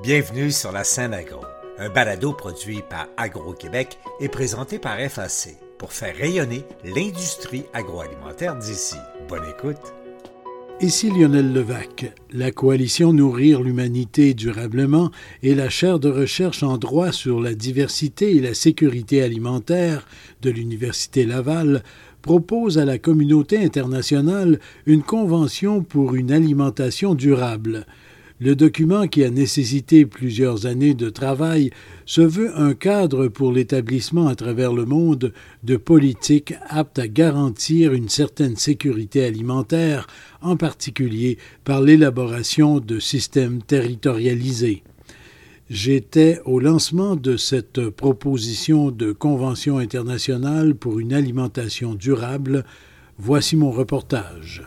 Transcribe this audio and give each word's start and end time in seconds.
Bienvenue 0.00 0.52
sur 0.52 0.70
la 0.70 0.84
scène 0.84 1.12
agro, 1.12 1.40
un 1.76 1.88
balado 1.88 2.32
produit 2.32 2.82
par 2.88 3.08
Agro-Québec 3.16 3.98
et 4.20 4.28
présenté 4.28 4.78
par 4.78 4.96
FAC 4.96 5.56
pour 5.76 5.92
faire 5.92 6.14
rayonner 6.16 6.62
l'industrie 6.84 7.64
agroalimentaire 7.72 8.54
d'ici. 8.54 8.94
Bonne 9.28 9.42
écoute. 9.50 9.92
Ici 10.80 11.10
Lionel 11.10 11.52
Levac. 11.52 12.12
La 12.30 12.52
coalition 12.52 13.12
Nourrir 13.12 13.60
l'humanité 13.60 14.34
durablement 14.34 15.10
et 15.42 15.56
la 15.56 15.68
chaire 15.68 15.98
de 15.98 16.08
recherche 16.08 16.62
en 16.62 16.78
droit 16.78 17.10
sur 17.10 17.40
la 17.40 17.54
diversité 17.54 18.36
et 18.36 18.40
la 18.40 18.54
sécurité 18.54 19.20
alimentaire 19.20 20.06
de 20.42 20.50
l'Université 20.50 21.26
Laval 21.26 21.82
propose 22.22 22.78
à 22.78 22.84
la 22.84 22.98
communauté 22.98 23.64
internationale 23.64 24.60
une 24.86 25.02
convention 25.02 25.82
pour 25.82 26.14
une 26.14 26.30
alimentation 26.30 27.16
durable. 27.16 27.84
Le 28.40 28.54
document, 28.54 29.08
qui 29.08 29.24
a 29.24 29.30
nécessité 29.30 30.06
plusieurs 30.06 30.66
années 30.66 30.94
de 30.94 31.10
travail, 31.10 31.70
se 32.06 32.20
veut 32.20 32.56
un 32.56 32.72
cadre 32.72 33.26
pour 33.26 33.50
l'établissement 33.50 34.28
à 34.28 34.36
travers 34.36 34.72
le 34.72 34.84
monde 34.84 35.32
de 35.64 35.76
politiques 35.76 36.54
aptes 36.68 37.00
à 37.00 37.08
garantir 37.08 37.92
une 37.92 38.08
certaine 38.08 38.54
sécurité 38.54 39.24
alimentaire, 39.24 40.06
en 40.40 40.56
particulier 40.56 41.36
par 41.64 41.82
l'élaboration 41.82 42.78
de 42.78 43.00
systèmes 43.00 43.60
territorialisés. 43.60 44.84
J'étais 45.68 46.40
au 46.44 46.60
lancement 46.60 47.16
de 47.16 47.36
cette 47.36 47.90
proposition 47.90 48.92
de 48.92 49.10
convention 49.10 49.78
internationale 49.78 50.76
pour 50.76 51.00
une 51.00 51.12
alimentation 51.12 51.94
durable. 51.94 52.64
Voici 53.18 53.56
mon 53.56 53.72
reportage. 53.72 54.62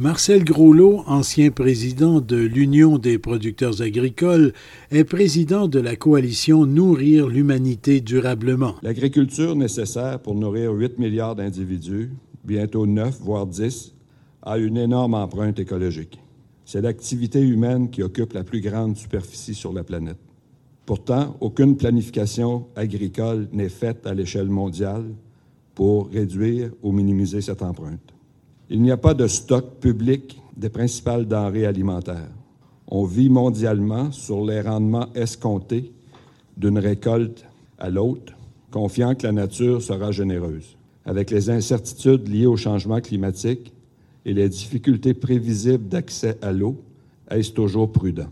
Marcel 0.00 0.44
Groslot, 0.44 1.02
ancien 1.08 1.50
président 1.50 2.20
de 2.20 2.36
l'Union 2.36 2.98
des 2.98 3.18
producteurs 3.18 3.82
agricoles, 3.82 4.52
est 4.92 5.02
président 5.02 5.66
de 5.66 5.80
la 5.80 5.96
coalition 5.96 6.66
Nourrir 6.66 7.26
l'humanité 7.26 8.00
durablement. 8.00 8.76
L'agriculture 8.82 9.56
nécessaire 9.56 10.20
pour 10.20 10.36
nourrir 10.36 10.70
8 10.70 11.00
milliards 11.00 11.34
d'individus, 11.34 12.12
bientôt 12.44 12.86
9, 12.86 13.18
voire 13.20 13.48
10, 13.48 13.92
a 14.42 14.58
une 14.58 14.76
énorme 14.76 15.14
empreinte 15.14 15.58
écologique. 15.58 16.20
C'est 16.64 16.80
l'activité 16.80 17.40
humaine 17.40 17.90
qui 17.90 18.04
occupe 18.04 18.34
la 18.34 18.44
plus 18.44 18.60
grande 18.60 18.96
superficie 18.96 19.54
sur 19.54 19.72
la 19.72 19.82
planète. 19.82 20.20
Pourtant, 20.86 21.36
aucune 21.40 21.76
planification 21.76 22.68
agricole 22.76 23.48
n'est 23.50 23.68
faite 23.68 24.06
à 24.06 24.14
l'échelle 24.14 24.48
mondiale 24.48 25.06
pour 25.74 26.08
réduire 26.08 26.70
ou 26.84 26.92
minimiser 26.92 27.40
cette 27.40 27.62
empreinte. 27.62 28.14
Il 28.70 28.82
n'y 28.82 28.90
a 28.90 28.98
pas 28.98 29.14
de 29.14 29.26
stock 29.26 29.64
public 29.80 30.40
des 30.54 30.68
principales 30.68 31.26
denrées 31.26 31.64
alimentaires. 31.64 32.30
On 32.86 33.04
vit 33.04 33.30
mondialement 33.30 34.12
sur 34.12 34.44
les 34.44 34.60
rendements 34.60 35.08
escomptés 35.14 35.90
d'une 36.56 36.78
récolte 36.78 37.46
à 37.78 37.88
l'autre, 37.88 38.34
confiant 38.70 39.14
que 39.14 39.26
la 39.26 39.32
nature 39.32 39.80
sera 39.80 40.10
généreuse. 40.10 40.76
Avec 41.06 41.30
les 41.30 41.48
incertitudes 41.48 42.28
liées 42.28 42.46
au 42.46 42.58
changement 42.58 43.00
climatique 43.00 43.72
et 44.26 44.34
les 44.34 44.50
difficultés 44.50 45.14
prévisibles 45.14 45.88
d'accès 45.88 46.36
à 46.42 46.52
l'eau, 46.52 46.76
est-ce 47.30 47.52
toujours 47.52 47.90
prudent? 47.90 48.28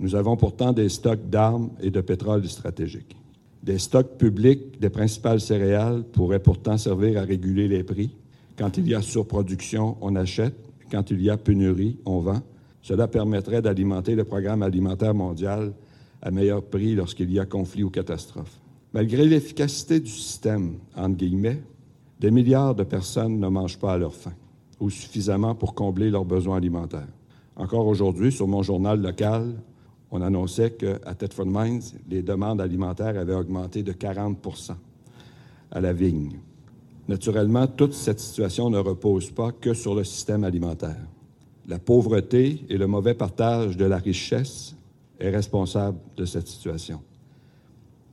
Nous 0.00 0.16
avons 0.16 0.36
pourtant 0.36 0.72
des 0.72 0.88
stocks 0.88 1.30
d'armes 1.30 1.70
et 1.80 1.90
de 1.90 2.00
pétrole 2.00 2.48
stratégiques. 2.48 3.16
Des 3.62 3.78
stocks 3.78 4.18
publics 4.18 4.80
des 4.80 4.90
principales 4.90 5.40
céréales 5.40 6.02
pourraient 6.12 6.42
pourtant 6.42 6.76
servir 6.76 7.20
à 7.20 7.22
réguler 7.22 7.68
les 7.68 7.84
prix 7.84 8.10
quand 8.56 8.78
il 8.78 8.88
y 8.88 8.94
a 8.94 9.02
surproduction, 9.02 9.96
on 10.00 10.16
achète. 10.16 10.54
Quand 10.90 11.10
il 11.10 11.20
y 11.20 11.30
a 11.30 11.36
pénurie, 11.36 11.98
on 12.04 12.20
vend. 12.20 12.42
Cela 12.80 13.08
permettrait 13.08 13.60
d'alimenter 13.60 14.14
le 14.14 14.24
programme 14.24 14.62
alimentaire 14.62 15.14
mondial 15.14 15.72
à 16.22 16.30
meilleur 16.30 16.62
prix 16.62 16.94
lorsqu'il 16.94 17.30
y 17.32 17.40
a 17.40 17.44
conflit 17.44 17.82
ou 17.82 17.90
catastrophe. 17.90 18.60
Malgré 18.92 19.26
l'efficacité 19.26 20.00
du 20.00 20.10
système, 20.10 20.76
entre 20.96 21.16
guillemets, 21.16 21.62
des 22.20 22.30
milliards 22.30 22.74
de 22.74 22.84
personnes 22.84 23.40
ne 23.40 23.48
mangent 23.48 23.78
pas 23.78 23.94
à 23.94 23.98
leur 23.98 24.14
faim 24.14 24.32
ou 24.80 24.90
suffisamment 24.90 25.54
pour 25.54 25.74
combler 25.74 26.10
leurs 26.10 26.24
besoins 26.24 26.56
alimentaires. 26.56 27.08
Encore 27.56 27.86
aujourd'hui, 27.86 28.30
sur 28.30 28.46
mon 28.46 28.62
journal 28.62 29.00
local, 29.00 29.54
on 30.10 30.22
annonçait 30.22 30.70
qu'à 30.70 31.14
Thetford 31.14 31.46
Mines, 31.46 31.82
les 32.08 32.22
demandes 32.22 32.60
alimentaires 32.60 33.18
avaient 33.18 33.34
augmenté 33.34 33.82
de 33.82 33.92
40% 33.92 34.72
à 35.72 35.80
la 35.80 35.92
vigne. 35.92 36.38
Naturellement, 37.08 37.66
toute 37.66 37.94
cette 37.94 38.18
situation 38.18 38.68
ne 38.68 38.78
repose 38.78 39.30
pas 39.30 39.52
que 39.52 39.74
sur 39.74 39.94
le 39.94 40.02
système 40.02 40.42
alimentaire. 40.44 41.00
La 41.68 41.78
pauvreté 41.78 42.64
et 42.68 42.76
le 42.76 42.86
mauvais 42.86 43.14
partage 43.14 43.76
de 43.76 43.84
la 43.84 43.98
richesse 43.98 44.74
est 45.18 45.30
responsable 45.30 45.98
de 46.16 46.24
cette 46.24 46.48
situation. 46.48 47.00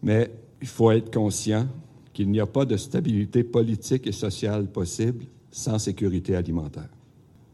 Mais 0.02 0.31
il 0.62 0.68
faut 0.68 0.92
être 0.92 1.14
conscient 1.14 1.68
qu'il 2.14 2.30
n'y 2.30 2.40
a 2.40 2.46
pas 2.46 2.66
de 2.66 2.78
stabilité 2.78 3.44
politique 3.44 4.06
et 4.08 4.12
sociale 4.12 4.68
possible 4.68 5.25
sans 5.52 5.80
sécurité 5.80 6.36
alimentaire. 6.36 6.90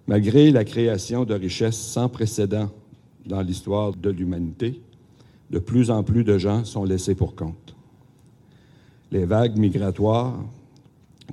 Malgré 0.07 0.51
la 0.51 0.65
création 0.65 1.23
de 1.23 1.33
richesses 1.33 1.77
sans 1.77 2.09
précédent 2.09 2.69
dans 3.25 3.41
l'histoire 3.41 3.93
de 3.93 4.09
l'humanité, 4.09 4.81
de 5.49 5.59
plus 5.59 5.89
en 5.91 6.03
plus 6.03 6.23
de 6.23 6.37
gens 6.37 6.65
sont 6.65 6.83
laissés 6.83 7.15
pour 7.15 7.35
compte. 7.35 7.75
Les 9.11 9.25
vagues 9.25 9.57
migratoires 9.57 10.39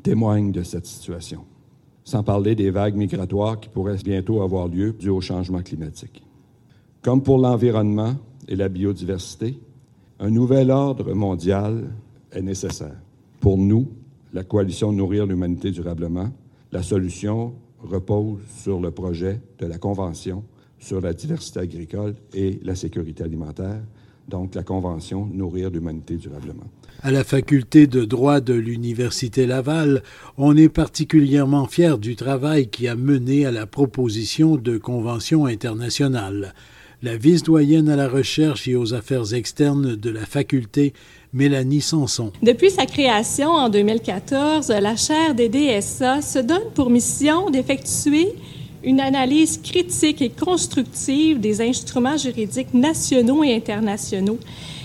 témoignent 0.03 0.53
de 0.53 0.63
cette 0.63 0.87
situation, 0.87 1.45
sans 2.05 2.23
parler 2.23 2.55
des 2.55 2.71
vagues 2.71 2.97
migratoires 2.97 3.61
qui 3.61 3.69
pourraient 3.69 3.97
bientôt 4.03 4.43
avoir 4.43 4.69
lieu 4.69 4.93
dû 4.93 5.09
au 5.09 5.21
changement 5.21 5.63
climatique. 5.63 6.23
Comme 7.03 7.23
pour 7.23 7.39
l'environnement 7.39 8.15
et 8.49 8.57
la 8.57 8.69
biodiversité, 8.69 9.59
un 10.19 10.31
nouvel 10.31 10.71
ordre 10.71 11.13
mondial 11.13 11.91
est 12.33 12.43
nécessaire. 12.43 12.97
Pour 13.41 13.59
nous, 13.59 13.89
la 14.33 14.45
coalition 14.45 14.93
Nourrir 14.93 15.27
l'humanité 15.27 15.71
durablement, 15.71 16.31
la 16.73 16.83
solution 16.83 17.55
repose 17.81 18.41
sur 18.63 18.81
le 18.81 18.91
projet 18.91 19.41
de 19.59 19.67
la 19.67 19.79
Convention 19.79 20.43
sur 20.79 21.01
la 21.01 21.13
diversité 21.13 21.61
agricole 21.61 22.15
et 22.35 22.61
la 22.63 22.75
sécurité 22.75 23.25
alimentaire, 23.25 23.83
donc 24.29 24.55
la 24.55 24.63
Convention 24.63 25.29
Nourrir 25.33 25.71
l'humanité 25.71 26.17
durablement. 26.17 26.65
À 27.03 27.11
la 27.11 27.25
faculté 27.25 27.87
de 27.87 28.05
droit 28.05 28.41
de 28.41 28.55
l'Université 28.55 29.47
Laval, 29.47 30.03
on 30.39 30.57
est 30.57 30.69
particulièrement 30.69 31.67
fier 31.67 31.99
du 31.99 32.17
travail 32.17 32.69
qui 32.69 32.89
a 32.89 32.97
mené 32.97 33.47
à 33.47 33.53
la 33.53 33.67
proposition 33.67 34.57
de 34.57 34.79
convention 34.79 35.47
internationale. 35.47 36.55
La 37.03 37.17
vice-doyenne 37.17 37.91
à 37.91 37.97
la 37.97 38.09
recherche 38.09 38.67
et 38.67 38.75
aux 38.75 38.95
affaires 38.95 39.35
externes 39.35 39.97
de 39.97 40.11
la 40.11 40.25
faculté, 40.25 40.95
Mélanie 41.35 41.83
Sanson. 41.83 42.33
Depuis 42.43 42.71
sa 42.71 42.87
création 42.87 43.51
en 43.51 43.69
2014, 43.69 44.71
la 44.71 44.97
chaire 44.97 45.35
des 45.35 45.51
DSA 45.51 46.23
se 46.23 46.39
donne 46.39 46.71
pour 46.75 46.89
mission 46.89 47.51
d'effectuer 47.51 48.35
une 48.87 49.01
analyse 49.01 49.61
critique 49.61 50.23
et 50.23 50.31
constructive 50.31 51.41
des 51.41 51.61
instruments 51.61 52.17
juridiques 52.17 52.73
nationaux 52.73 53.43
et 53.43 53.55
internationaux 53.55 54.39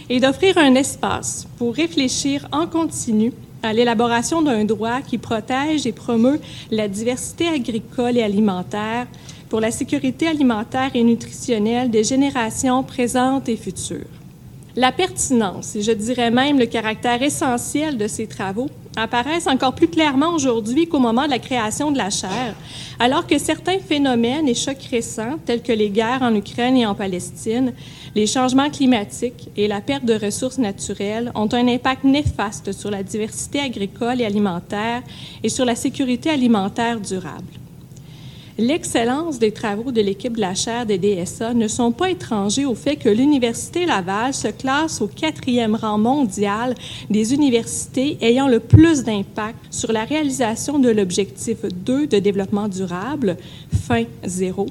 et 0.10 0.20
d'offrir 0.20 0.58
un 0.58 0.74
espace 0.74 1.48
pour 1.58 1.76
réfléchir 1.76 2.48
en 2.52 2.66
continu 2.66 3.32
à 3.64 3.74
l'élaboration 3.74 4.42
d'un 4.42 4.66
droit 4.66 5.02
qui 5.02 5.20
protège 5.20 5.86
et 5.86 5.92
promeut 5.92 6.42
la 6.72 6.88
diversité 6.88 7.48
agricole 7.48 8.18
et 8.18 8.24
alimentaire 8.24 9.06
pour 9.50 9.60
la 9.60 9.70
sécurité 9.70 10.28
alimentaire 10.28 10.90
et 10.96 11.04
nutritionnelle 11.04 11.92
des 11.92 12.04
générations 12.04 12.84
présentes 12.84 13.50
et 13.50 13.56
futures. 13.56 14.08
La 14.76 14.92
pertinence, 14.92 15.76
et 15.76 15.82
je 15.84 15.92
dirais 15.92 16.32
même 16.32 16.58
le 16.58 16.66
caractère 16.66 17.22
essentiel 17.22 17.98
de 17.98 18.08
ces 18.08 18.26
travaux, 18.26 18.70
apparaissent 18.96 19.48
encore 19.48 19.74
plus 19.74 19.88
clairement 19.88 20.34
aujourd'hui 20.34 20.88
qu'au 20.88 21.00
moment 21.00 21.26
de 21.26 21.30
la 21.30 21.40
création 21.40 21.92
de 21.92 21.98
la 21.98 22.10
chaire, 22.10 22.56
alors 23.00 23.26
que 23.26 23.38
certains 23.38 23.80
phénomènes 23.80 24.48
et 24.48 24.54
chocs 24.54 24.84
récents, 24.90 25.38
tels 25.46 25.62
que 25.62 25.72
les 25.72 25.90
guerres 25.90 26.22
en 26.22 26.36
Ukraine 26.36 26.78
et 26.78 26.86
en 26.86 26.96
Palestine, 26.96 27.74
les 28.16 28.28
changements 28.28 28.70
climatiques 28.70 29.50
et 29.56 29.68
la 29.68 29.82
perte 29.82 30.06
de 30.06 30.14
ressources 30.14 30.58
naturelles 30.58 31.32
ont 31.36 31.50
un 31.54 31.68
impact 31.68 32.04
néfaste 32.04 32.72
sur 32.74 32.92
la 32.92 33.04
diversité 33.04 33.60
agricole 33.60 34.20
et 34.20 34.26
alimentaire 34.26 35.02
et 35.44 35.50
sur 35.50 35.64
la 35.64 35.76
sécurité 35.76 36.30
alimentaire 36.30 37.00
durable. 37.00 37.61
L'excellence 38.58 39.40
des 39.40 39.52
travaux 39.52 39.92
de 39.92 40.02
l'équipe 40.02 40.36
de 40.36 40.42
la 40.42 40.56
chaire 40.56 40.86
des 40.86 40.98
DSA 40.98 41.54
ne 41.54 41.68
sont 41.68 41.92
pas 41.92 42.10
étrangers 42.10 42.66
au 42.66 42.76
fait 42.76 42.98
que 42.98 43.08
l'Université 43.08 43.86
Laval 43.86 44.34
se 44.34 44.50
classe 44.50 45.02
au 45.02 45.08
quatrième 45.08 45.76
rang 45.76 45.98
mondial 45.98 46.76
des 47.10 47.34
universités 47.34 48.18
ayant 48.22 48.48
le 48.48 48.60
plus 48.60 49.04
d'impact 49.04 49.58
sur 49.70 49.92
la 49.94 50.04
réalisation 50.04 50.80
de 50.80 50.90
l'objectif 50.90 51.58
2 51.64 52.08
de 52.08 52.20
développement 52.20 52.68
durable, 52.68 53.38
fin 53.88 54.04
zéro, 54.26 54.68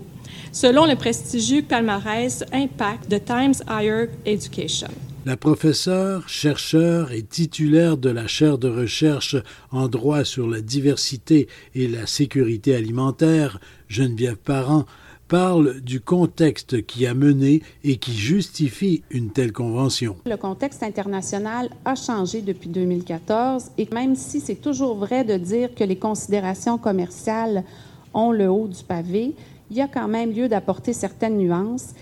selon 0.53 0.85
le 0.85 0.95
prestigieux 0.97 1.63
palmarès 1.63 2.45
Impact 2.53 3.11
de 3.11 3.19
Times 3.19 3.55
Higher 3.69 4.07
Education. 4.27 4.89
La 5.27 5.37
professeure, 5.37 6.31
chercheur 6.31 7.13
et 7.13 7.23
titulaire 7.23 7.99
de 7.99 8.09
la 8.09 8.27
chaire 8.27 8.57
de 8.57 8.69
recherche 8.69 9.37
en 9.71 9.87
droit 9.87 10.25
sur 10.25 10.49
la 10.49 10.63
diversité 10.63 11.47
et 11.75 11.89
la 11.89 12.07
sécurité 12.07 12.75
alimentaire, 12.75 13.61
Geneviève 13.89 14.39
Parent, 14.39 14.87
parle 15.29 15.83
du 15.83 16.01
contexte 16.01 16.87
qui 16.87 17.07
a 17.07 17.13
mené 17.13 17.61
et 17.85 17.99
qui 17.99 18.15
justifie 18.15 19.03
une 19.11 19.31
telle 19.31 19.53
convention. 19.53 20.17
Le 20.25 20.37
contexte 20.39 20.83
international 20.83 21.69
a 21.85 21.95
changé 21.95 22.41
depuis 22.41 22.71
2014 22.71 23.73
et 23.77 23.89
même 23.93 24.17
si 24.17 24.41
c'est 24.41 24.55
toujours 24.55 24.97
vrai 24.97 25.25
de 25.25 25.37
dire 25.37 25.75
que 25.75 25.85
les 25.85 25.97
considérations 25.97 26.79
commerciales 26.79 27.65
ont 28.15 28.33
le 28.33 28.49
haut 28.49 28.69
du 28.69 28.83
pavé, 28.85 29.35
il 29.71 29.77
y 29.77 29.83
a 29.83 29.87
quand 29.87 30.09
même 30.09 30.33
lieu 30.33 30.49
d'apporter 30.49 30.95
certaines 30.95 31.37
nuances. 31.37 31.95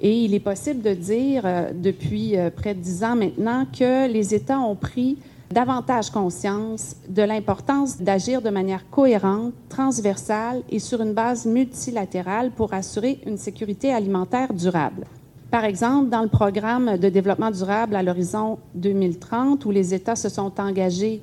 Et 0.00 0.24
il 0.24 0.34
est 0.34 0.40
possible 0.40 0.82
de 0.82 0.92
dire, 0.92 1.42
euh, 1.44 1.70
depuis 1.74 2.36
euh, 2.36 2.50
près 2.50 2.74
de 2.74 2.80
dix 2.80 3.02
ans 3.02 3.16
maintenant, 3.16 3.66
que 3.66 4.10
les 4.10 4.34
États 4.34 4.58
ont 4.58 4.76
pris 4.76 5.16
davantage 5.50 6.10
conscience 6.10 6.96
de 7.08 7.22
l'importance 7.22 7.98
d'agir 7.98 8.42
de 8.42 8.50
manière 8.50 8.88
cohérente, 8.90 9.54
transversale 9.68 10.62
et 10.70 10.80
sur 10.80 11.00
une 11.00 11.12
base 11.12 11.46
multilatérale 11.46 12.50
pour 12.50 12.74
assurer 12.74 13.20
une 13.26 13.38
sécurité 13.38 13.92
alimentaire 13.92 14.52
durable. 14.52 15.04
Par 15.50 15.64
exemple, 15.64 16.10
dans 16.10 16.22
le 16.22 16.28
programme 16.28 16.98
de 16.98 17.08
développement 17.08 17.50
durable 17.50 17.94
à 17.94 18.02
l'horizon 18.02 18.58
2030, 18.74 19.64
où 19.64 19.70
les 19.70 19.94
États 19.94 20.16
se 20.16 20.28
sont 20.28 20.60
engagés 20.60 21.22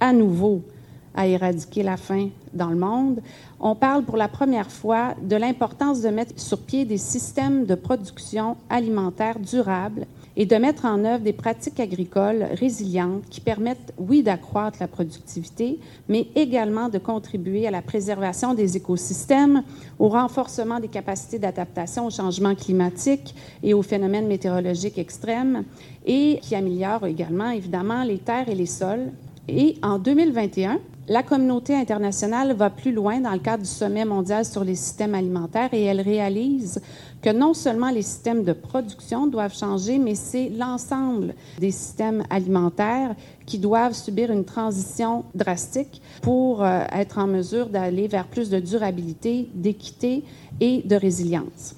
à 0.00 0.12
nouveau 0.12 0.62
à 1.14 1.26
éradiquer 1.26 1.82
la 1.82 1.96
faim 1.96 2.28
dans 2.52 2.70
le 2.70 2.76
monde, 2.76 3.20
on 3.60 3.74
parle 3.74 4.04
pour 4.04 4.16
la 4.16 4.28
première 4.28 4.70
fois 4.70 5.14
de 5.22 5.36
l'importance 5.36 6.00
de 6.00 6.08
mettre 6.08 6.38
sur 6.40 6.58
pied 6.58 6.84
des 6.84 6.98
systèmes 6.98 7.66
de 7.66 7.74
production 7.74 8.56
alimentaire 8.68 9.38
durables 9.38 10.06
et 10.36 10.46
de 10.46 10.56
mettre 10.56 10.84
en 10.84 11.04
œuvre 11.04 11.22
des 11.22 11.32
pratiques 11.32 11.78
agricoles 11.78 12.46
résilientes 12.58 13.22
qui 13.30 13.40
permettent, 13.40 13.92
oui, 13.98 14.22
d'accroître 14.22 14.78
la 14.80 14.88
productivité, 14.88 15.78
mais 16.08 16.26
également 16.34 16.88
de 16.88 16.98
contribuer 16.98 17.66
à 17.66 17.70
la 17.70 17.82
préservation 17.82 18.54
des 18.54 18.76
écosystèmes, 18.76 19.62
au 19.98 20.08
renforcement 20.08 20.80
des 20.80 20.88
capacités 20.88 21.38
d'adaptation 21.38 22.06
au 22.06 22.10
changement 22.10 22.54
climatique 22.54 23.34
et 23.62 23.74
aux 23.74 23.82
phénomènes 23.82 24.26
météorologiques 24.26 24.98
extrêmes, 24.98 25.64
et 26.04 26.40
qui 26.42 26.56
améliorent 26.56 27.06
également, 27.06 27.50
évidemment, 27.50 28.02
les 28.02 28.18
terres 28.18 28.48
et 28.48 28.54
les 28.56 28.66
sols. 28.66 29.12
Et 29.46 29.76
en 29.82 29.98
2021, 29.98 30.80
la 31.06 31.22
communauté 31.22 31.74
internationale 31.74 32.54
va 32.54 32.70
plus 32.70 32.92
loin 32.92 33.20
dans 33.20 33.32
le 33.32 33.38
cadre 33.38 33.62
du 33.62 33.68
sommet 33.68 34.06
mondial 34.06 34.44
sur 34.44 34.64
les 34.64 34.74
systèmes 34.74 35.14
alimentaires 35.14 35.68
et 35.72 35.84
elle 35.84 36.00
réalise 36.00 36.80
que 37.20 37.30
non 37.30 37.52
seulement 37.52 37.90
les 37.90 38.00
systèmes 38.00 38.42
de 38.42 38.54
production 38.54 39.26
doivent 39.26 39.56
changer, 39.56 39.98
mais 39.98 40.14
c'est 40.14 40.48
l'ensemble 40.48 41.34
des 41.58 41.70
systèmes 41.70 42.24
alimentaires 42.30 43.14
qui 43.44 43.58
doivent 43.58 43.92
subir 43.92 44.30
une 44.30 44.46
transition 44.46 45.24
drastique 45.34 46.00
pour 46.22 46.62
euh, 46.62 46.84
être 46.92 47.18
en 47.18 47.26
mesure 47.26 47.68
d'aller 47.68 48.08
vers 48.08 48.26
plus 48.26 48.48
de 48.48 48.58
durabilité, 48.58 49.48
d'équité 49.54 50.24
et 50.60 50.82
de 50.82 50.96
résilience. 50.96 51.74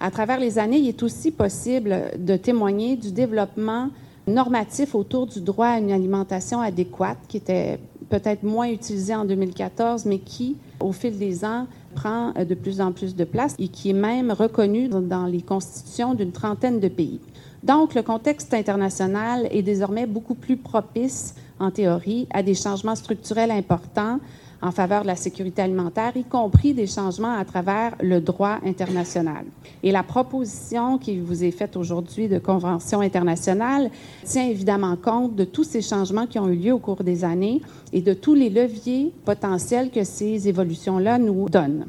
À 0.00 0.10
travers 0.10 0.40
les 0.40 0.58
années, 0.58 0.78
il 0.78 0.88
est 0.88 1.02
aussi 1.02 1.30
possible 1.30 2.10
de 2.18 2.36
témoigner 2.36 2.96
du 2.96 3.12
développement 3.12 3.90
normatif 4.26 4.94
autour 4.94 5.26
du 5.26 5.40
droit 5.40 5.66
à 5.66 5.78
une 5.78 5.92
alimentation 5.92 6.60
adéquate 6.60 7.18
qui 7.28 7.36
était 7.36 7.78
peut-être 8.12 8.42
moins 8.42 8.68
utilisé 8.68 9.14
en 9.14 9.24
2014, 9.24 10.04
mais 10.04 10.18
qui, 10.18 10.58
au 10.80 10.92
fil 10.92 11.18
des 11.18 11.46
ans, 11.46 11.66
prend 11.94 12.34
euh, 12.36 12.44
de 12.44 12.54
plus 12.54 12.82
en 12.82 12.92
plus 12.92 13.16
de 13.16 13.24
place 13.24 13.54
et 13.58 13.68
qui 13.68 13.88
est 13.88 13.94
même 13.94 14.30
reconnu 14.30 14.88
dans 14.88 15.24
les 15.24 15.40
constitutions 15.40 16.12
d'une 16.12 16.30
trentaine 16.30 16.78
de 16.78 16.88
pays. 16.88 17.20
Donc, 17.62 17.94
le 17.94 18.02
contexte 18.02 18.52
international 18.52 19.48
est 19.50 19.62
désormais 19.62 20.04
beaucoup 20.04 20.34
plus 20.34 20.58
propice, 20.58 21.34
en 21.58 21.70
théorie, 21.70 22.26
à 22.34 22.42
des 22.42 22.54
changements 22.54 22.96
structurels 22.96 23.50
importants 23.50 24.18
en 24.62 24.70
faveur 24.70 25.02
de 25.02 25.08
la 25.08 25.16
sécurité 25.16 25.60
alimentaire, 25.60 26.16
y 26.16 26.24
compris 26.24 26.72
des 26.72 26.86
changements 26.86 27.36
à 27.36 27.44
travers 27.44 27.96
le 28.00 28.20
droit 28.20 28.58
international. 28.64 29.44
Et 29.82 29.90
la 29.90 30.04
proposition 30.04 30.98
qui 30.98 31.18
vous 31.18 31.42
est 31.42 31.50
faite 31.50 31.76
aujourd'hui 31.76 32.28
de 32.28 32.38
convention 32.38 33.00
internationale 33.00 33.90
tient 34.24 34.46
évidemment 34.46 34.96
compte 34.96 35.34
de 35.34 35.44
tous 35.44 35.64
ces 35.64 35.82
changements 35.82 36.26
qui 36.26 36.38
ont 36.38 36.48
eu 36.48 36.56
lieu 36.56 36.72
au 36.72 36.78
cours 36.78 37.02
des 37.02 37.24
années 37.24 37.60
et 37.92 38.00
de 38.00 38.14
tous 38.14 38.34
les 38.34 38.50
leviers 38.50 39.12
potentiels 39.24 39.90
que 39.90 40.04
ces 40.04 40.48
évolutions-là 40.48 41.18
nous 41.18 41.48
donnent. 41.48 41.86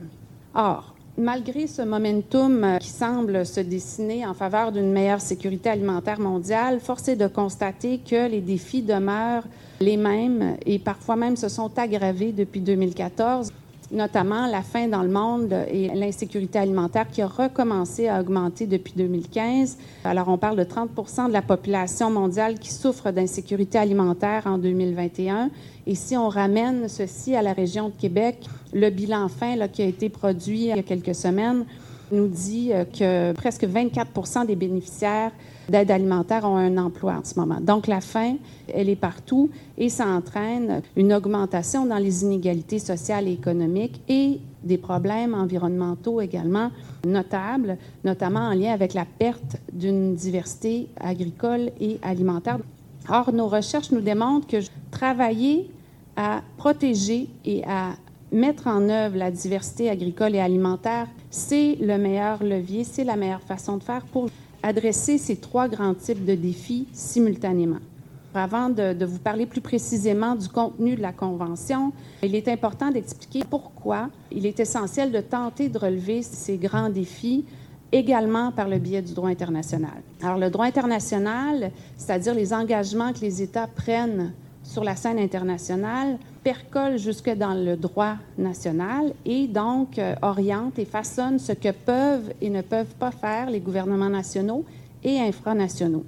Or, 0.56 0.93
Malgré 1.18 1.68
ce 1.68 1.84
momentum 1.84 2.80
qui 2.80 2.90
semble 2.90 3.46
se 3.46 3.60
dessiner 3.60 4.26
en 4.26 4.34
faveur 4.34 4.72
d'une 4.72 4.92
meilleure 4.92 5.22
sécurité 5.22 5.70
alimentaire 5.70 6.20
mondiale, 6.20 6.80
force 6.80 7.08
est 7.08 7.16
de 7.16 7.28
constater 7.28 8.00
que 8.00 8.28
les 8.28 8.42
défis 8.42 8.82
demeurent 8.82 9.46
les 9.80 9.96
mêmes 9.96 10.58
et 10.66 10.80
parfois 10.80 11.16
même 11.16 11.36
se 11.36 11.50
sont 11.50 11.78
aggravés 11.78 12.32
depuis 12.32 12.62
2014 12.62 13.52
notamment 13.94 14.48
la 14.48 14.62
faim 14.62 14.88
dans 14.88 15.04
le 15.04 15.10
monde 15.10 15.54
et 15.70 15.88
l'insécurité 15.90 16.60
alimentaire 16.60 17.08
qui 17.10 17.22
a 17.22 17.28
recommencé 17.28 18.08
à 18.08 18.20
augmenter 18.20 18.66
depuis 18.66 18.94
2015. 18.98 19.78
Alors, 20.04 20.28
on 20.28 20.38
parle 20.38 20.58
de 20.58 20.64
30% 20.64 21.28
de 21.28 21.34
la 21.34 21.42
population 21.42 22.10
mondiale 22.10 22.60
qui 22.60 22.72
souffre 22.72 23.12
d'insécurité 23.12 23.78
alimentaire 23.78 24.44
en 24.46 24.58
2021. 24.58 25.50
Et 25.86 25.96
si 25.96 26.18
on 26.18 26.30
ramène 26.30 26.88
ceci 26.88 27.36
à 27.36 27.42
la 27.42 27.54
région 27.54 27.90
de 27.90 27.94
Québec, 27.94 28.38
le 28.74 28.90
bilan 28.90 29.28
là, 29.58 29.68
qui 29.68 29.82
a 29.82 29.86
été 29.86 30.10
produit 30.10 30.62
il 30.62 30.68
y 30.68 30.72
a 30.72 30.84
quelques 30.84 31.16
semaines 31.16 31.66
nous 32.12 32.28
dit 32.28 32.72
euh, 32.72 32.86
que 32.86 33.34
presque 33.34 33.64
24 33.64 34.46
des 34.46 34.56
bénéficiaires 34.56 35.32
d'aide 35.70 35.92
alimentaire 35.92 36.46
ont 36.46 36.58
un 36.58 36.78
emploi 36.78 37.14
en 37.14 37.24
ce 37.24 37.40
moment. 37.40 37.60
Donc 37.62 37.88
la 37.88 38.02
faim, 38.02 38.36
elle 38.74 38.90
est 38.90 38.96
partout 38.96 39.50
et 39.78 39.90
ça 39.90 40.08
entraîne 40.08 40.82
une 40.96 41.14
augmentation 41.14 41.86
dans 41.86 41.98
les 41.98 42.24
inégalités 42.24 42.80
sociales 42.80 43.28
et 43.28 43.34
économiques 43.34 44.02
et 44.10 44.40
des 44.64 44.78
problèmes 44.78 45.34
environnementaux 45.34 46.22
également 46.22 46.70
notables, 47.06 47.78
notamment 48.04 48.42
en 48.42 48.54
lien 48.54 48.74
avec 48.74 48.94
la 48.94 49.06
perte 49.06 49.58
d'une 49.72 50.16
diversité 50.16 50.88
agricole 51.00 51.72
et 51.80 52.00
alimentaire. 52.02 52.60
Or, 53.10 53.34
nos 53.34 53.48
recherches 53.48 53.92
nous 53.92 54.02
démontrent 54.02 54.48
que 54.48 54.58
travailler 54.92 55.70
à 56.16 56.42
protéger 56.58 57.28
et 57.46 57.64
à 57.66 57.96
mettre 58.34 58.68
en 58.68 58.90
œuvre 58.90 59.18
la 59.18 59.32
diversité 59.32 59.90
agricole 59.90 60.36
et 60.36 60.40
alimentaire, 60.40 61.08
c'est 61.30 61.78
le 61.80 61.98
meilleur 61.98 62.44
levier, 62.44 62.84
c'est 62.84 63.04
la 63.04 63.16
meilleure 63.16 63.42
façon 63.42 63.78
de 63.78 63.84
faire 63.84 64.04
pour 64.06 64.30
adresser 64.64 65.18
ces 65.18 65.36
trois 65.36 65.68
grands 65.68 65.94
types 65.94 66.26
de 66.26 66.36
défis 66.36 66.88
simultanément. 66.92 67.80
Avant 68.36 68.70
de, 68.70 69.06
vous 69.06 69.20
parler 69.20 69.46
plus 69.46 69.62
précisément 69.62 70.34
du 70.34 70.50
contenu 70.50 70.96
de 70.96 71.02
la 71.02 71.14
Convention, 71.14 71.94
il 72.24 72.34
est 72.34 72.48
important 72.48 72.90
d'expliquer 72.90 73.44
pourquoi 73.48 74.10
il 74.32 74.48
est 74.48 74.60
essentiel 74.60 75.12
de 75.12 75.20
tenter 75.20 75.70
de 75.70 75.78
relever 75.78 76.24
ces 76.24 76.58
grands 76.58 76.90
défis 76.90 77.46
également 77.92 78.52
par 78.52 78.68
le 78.68 78.80
biais 78.80 79.04
du 79.04 79.14
droit 79.14 79.30
international. 79.30 80.02
Alors 80.24 80.40
le 80.40 80.50
droit 80.50 80.66
international, 80.66 81.72
c'est-à-dire 81.96 82.34
les 82.34 82.52
engagements 82.54 83.14
que 83.14 83.20
les 83.20 83.44
États 83.44 83.68
prennent 83.68 84.34
sur 84.64 84.84
la 84.84 84.96
scène 84.96 85.20
internationale, 85.20 86.18
percole 86.44 86.98
jusque 86.98 87.30
dans 87.30 87.54
le 87.54 87.78
droit 87.78 88.16
national 88.38 89.14
et 89.26 89.48
donc 89.48 90.00
euh, 90.00 90.16
oriente 90.22 90.80
et 90.80 90.86
façonne 90.86 91.40
ce 91.40 91.52
que 91.52 91.72
peuvent 91.72 92.34
et 92.42 92.50
ne 92.50 92.62
peuvent 92.62 92.96
pas 93.00 93.12
faire 93.12 93.50
les 93.50 93.60
gouvernements 93.60 94.10
nationaux 94.10 94.66
et 95.04 95.20
infranationaux. 95.20 96.06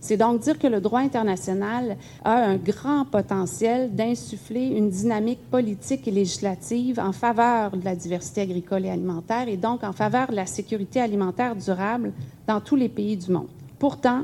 C'est 0.00 0.16
donc 0.16 0.40
dire 0.40 0.58
que 0.58 0.66
le 0.66 0.80
droit 0.80 1.00
international 1.00 1.96
a 2.24 2.34
un 2.34 2.56
grand 2.56 3.04
potentiel 3.04 3.94
d'insuffler 3.94 4.66
une 4.66 4.90
dynamique 4.90 5.50
politique 5.50 6.06
et 6.06 6.12
législative 6.12 7.00
en 7.00 7.12
faveur 7.12 7.72
de 7.72 7.84
la 7.84 7.96
diversité 7.96 8.42
agricole 8.42 8.86
et 8.86 8.90
alimentaire 8.90 9.48
et 9.48 9.56
donc 9.56 9.82
en 9.82 9.92
faveur 9.92 10.28
de 10.28 10.36
la 10.36 10.46
sécurité 10.46 11.00
alimentaire 11.00 11.56
durable 11.56 12.12
dans 12.46 12.60
tous 12.60 12.76
les 12.76 12.88
pays 12.88 13.16
du 13.16 13.32
monde. 13.32 13.48
Pourtant, 13.78 14.22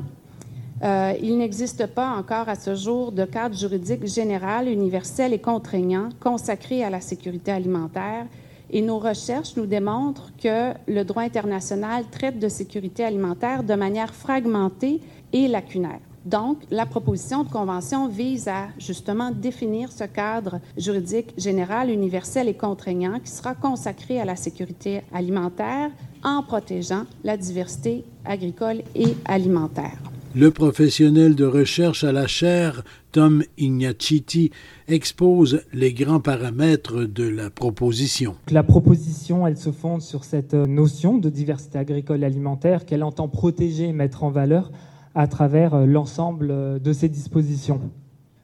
euh, 0.82 1.12
il 1.22 1.38
n'existe 1.38 1.86
pas 1.86 2.10
encore 2.10 2.48
à 2.48 2.56
ce 2.56 2.74
jour 2.74 3.12
de 3.12 3.24
cadre 3.24 3.56
juridique 3.56 4.06
général, 4.06 4.68
universel 4.68 5.32
et 5.32 5.38
contraignant 5.38 6.08
consacré 6.20 6.82
à 6.82 6.90
la 6.90 7.00
sécurité 7.00 7.52
alimentaire. 7.52 8.26
Et 8.70 8.82
nos 8.82 8.98
recherches 8.98 9.56
nous 9.56 9.66
démontrent 9.66 10.32
que 10.42 10.72
le 10.88 11.04
droit 11.04 11.22
international 11.22 12.04
traite 12.10 12.38
de 12.38 12.48
sécurité 12.48 13.04
alimentaire 13.04 13.62
de 13.62 13.74
manière 13.74 14.12
fragmentée 14.12 15.00
et 15.32 15.46
lacunaire. 15.46 16.00
Donc, 16.24 16.58
la 16.70 16.86
proposition 16.86 17.44
de 17.44 17.50
convention 17.50 18.08
vise 18.08 18.48
à 18.48 18.68
justement 18.78 19.30
définir 19.30 19.92
ce 19.92 20.04
cadre 20.04 20.58
juridique 20.76 21.34
général, 21.36 21.90
universel 21.90 22.48
et 22.48 22.54
contraignant 22.54 23.20
qui 23.20 23.30
sera 23.30 23.54
consacré 23.54 24.18
à 24.18 24.24
la 24.24 24.34
sécurité 24.34 25.02
alimentaire 25.12 25.90
en 26.24 26.42
protégeant 26.42 27.04
la 27.22 27.36
diversité 27.36 28.04
agricole 28.24 28.82
et 28.94 29.14
alimentaire. 29.26 29.98
Le 30.36 30.50
professionnel 30.50 31.36
de 31.36 31.44
recherche 31.44 32.02
à 32.02 32.10
la 32.10 32.26
chaire, 32.26 32.82
Tom 33.12 33.44
Ignaciti, 33.56 34.50
expose 34.88 35.62
les 35.72 35.92
grands 35.92 36.18
paramètres 36.18 37.04
de 37.04 37.22
la 37.22 37.50
proposition. 37.50 38.34
La 38.50 38.64
proposition, 38.64 39.46
elle 39.46 39.56
se 39.56 39.70
fonde 39.70 40.02
sur 40.02 40.24
cette 40.24 40.54
notion 40.54 41.18
de 41.18 41.30
diversité 41.30 41.78
agricole 41.78 42.24
alimentaire 42.24 42.84
qu'elle 42.84 43.04
entend 43.04 43.28
protéger 43.28 43.84
et 43.84 43.92
mettre 43.92 44.24
en 44.24 44.30
valeur 44.30 44.72
à 45.14 45.28
travers 45.28 45.86
l'ensemble 45.86 46.80
de 46.82 46.92
ses 46.92 47.08
dispositions. 47.08 47.80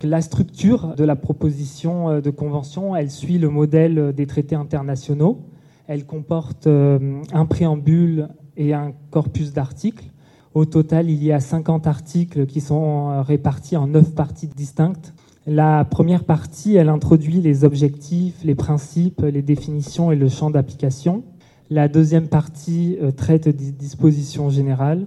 La 0.04 0.20
structure 0.20 0.94
de 0.94 1.02
la 1.02 1.16
proposition 1.16 2.20
de 2.20 2.30
convention, 2.30 2.94
elle 2.94 3.11
suit 3.11 3.38
le 3.38 3.49
modèle 3.49 4.12
des 4.14 4.28
traités 4.28 4.54
internationaux 4.54 5.40
Elle 5.88 6.06
comporte 6.06 6.68
un 6.68 7.47
préambule 7.47 8.28
et 8.56 8.75
un 8.75 8.92
corpus 9.11 9.52
d'articles. 9.52 10.04
Au 10.52 10.64
total, 10.64 11.09
il 11.09 11.23
y 11.23 11.30
a 11.30 11.38
50 11.38 11.87
articles 11.87 12.47
qui 12.47 12.61
sont 12.61 13.23
répartis 13.23 13.76
en 13.76 13.87
9 13.87 14.14
parties 14.14 14.49
distinctes. 14.49 15.14
La 15.47 15.85
première 15.85 16.25
partie, 16.25 16.75
elle 16.75 16.88
introduit 16.88 17.40
les 17.40 17.64
objectifs, 17.64 18.42
les 18.42 18.57
principes, 18.57 19.23
les 19.23 19.42
définitions 19.42 20.11
et 20.11 20.16
le 20.16 20.28
champ 20.28 20.50
d'application. 20.50 21.23
La 21.71 21.87
deuxième 21.87 22.26
partie 22.26 22.99
euh, 23.00 23.12
traite 23.12 23.49
des 23.49 23.71
dispositions 23.71 24.50
générales. 24.50 25.07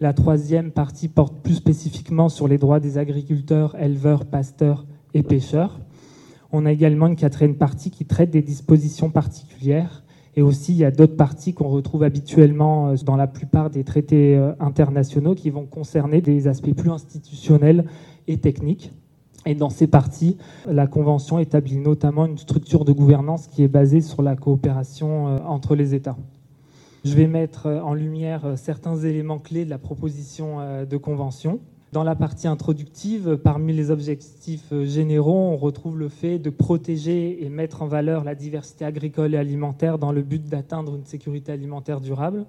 La 0.00 0.12
troisième 0.12 0.70
partie 0.70 1.08
porte 1.08 1.42
plus 1.42 1.54
spécifiquement 1.54 2.28
sur 2.28 2.46
les 2.46 2.58
droits 2.58 2.78
des 2.78 2.98
agriculteurs, 2.98 3.74
éleveurs, 3.80 4.26
pasteurs 4.26 4.84
et 5.14 5.22
pêcheurs. 5.22 5.80
On 6.52 6.66
a 6.66 6.72
également 6.72 7.06
une 7.06 7.16
quatrième 7.16 7.56
partie 7.56 7.90
qui 7.90 8.04
traite 8.04 8.30
des 8.30 8.42
dispositions 8.42 9.08
particulières. 9.08 10.03
Et 10.36 10.42
aussi, 10.42 10.72
il 10.72 10.78
y 10.78 10.84
a 10.84 10.90
d'autres 10.90 11.16
parties 11.16 11.54
qu'on 11.54 11.68
retrouve 11.68 12.02
habituellement 12.02 12.88
euh, 12.88 12.96
dans 13.04 13.16
la 13.16 13.26
plupart 13.26 13.70
des 13.70 13.84
traités 13.84 14.36
euh, 14.36 14.52
internationaux 14.58 15.34
qui 15.34 15.50
vont 15.50 15.66
concerner 15.66 16.20
des 16.20 16.48
aspects 16.48 16.74
plus 16.74 16.90
institutionnels 16.90 17.84
et 18.26 18.38
techniques. 18.38 18.92
Et 19.46 19.54
dans 19.54 19.70
ces 19.70 19.86
parties, 19.86 20.38
la 20.66 20.86
Convention 20.86 21.38
établit 21.38 21.76
notamment 21.76 22.24
une 22.26 22.38
structure 22.38 22.84
de 22.84 22.92
gouvernance 22.92 23.46
qui 23.46 23.62
est 23.62 23.68
basée 23.68 24.00
sur 24.00 24.22
la 24.22 24.36
coopération 24.36 25.28
euh, 25.28 25.38
entre 25.46 25.74
les 25.74 25.94
États. 25.94 26.16
Je 27.04 27.14
vais 27.14 27.26
mettre 27.26 27.66
en 27.66 27.92
lumière 27.92 28.54
certains 28.56 28.96
éléments 28.96 29.38
clés 29.38 29.66
de 29.66 29.70
la 29.70 29.76
proposition 29.76 30.56
de 30.88 30.96
Convention. 30.96 31.60
Dans 31.94 32.02
la 32.02 32.16
partie 32.16 32.48
introductive, 32.48 33.36
parmi 33.36 33.72
les 33.72 33.92
objectifs 33.92 34.74
généraux, 34.82 35.52
on 35.52 35.56
retrouve 35.56 35.96
le 35.96 36.08
fait 36.08 36.40
de 36.40 36.50
protéger 36.50 37.44
et 37.44 37.48
mettre 37.48 37.82
en 37.82 37.86
valeur 37.86 38.24
la 38.24 38.34
diversité 38.34 38.84
agricole 38.84 39.32
et 39.32 39.36
alimentaire 39.36 39.96
dans 39.96 40.10
le 40.10 40.22
but 40.22 40.44
d'atteindre 40.44 40.96
une 40.96 41.04
sécurité 41.04 41.52
alimentaire 41.52 42.00
durable. 42.00 42.46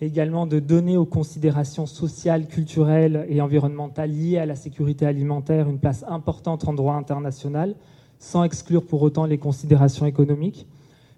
Également 0.00 0.46
de 0.46 0.60
donner 0.60 0.96
aux 0.96 1.04
considérations 1.04 1.84
sociales, 1.84 2.46
culturelles 2.46 3.26
et 3.28 3.42
environnementales 3.42 4.12
liées 4.12 4.38
à 4.38 4.46
la 4.46 4.56
sécurité 4.56 5.04
alimentaire 5.04 5.68
une 5.68 5.78
place 5.78 6.02
importante 6.08 6.66
en 6.66 6.72
droit 6.72 6.94
international, 6.94 7.74
sans 8.18 8.44
exclure 8.44 8.86
pour 8.86 9.02
autant 9.02 9.26
les 9.26 9.36
considérations 9.36 10.06
économiques, 10.06 10.66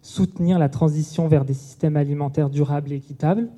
soutenir 0.03 0.59
la 0.59 0.69
transition 0.69 1.29
vers 1.29 1.45
des 1.45 1.55
systèmes 1.55 1.97
alimentaires 1.97 2.50
durables 2.50 2.91
et 2.91 2.97
équitables, 2.97 3.50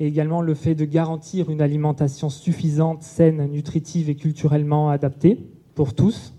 et 0.00 0.06
également 0.06 0.40
le 0.40 0.54
fait 0.54 0.74
de 0.74 0.84
garantir 0.84 1.50
une 1.50 1.60
alimentation 1.60 2.28
suffisante, 2.30 3.02
saine, 3.02 3.46
nutritive 3.50 4.10
et 4.10 4.16
culturellement 4.16 4.90
adaptée 4.90 5.38
pour 5.74 5.94
tous, 5.94 6.34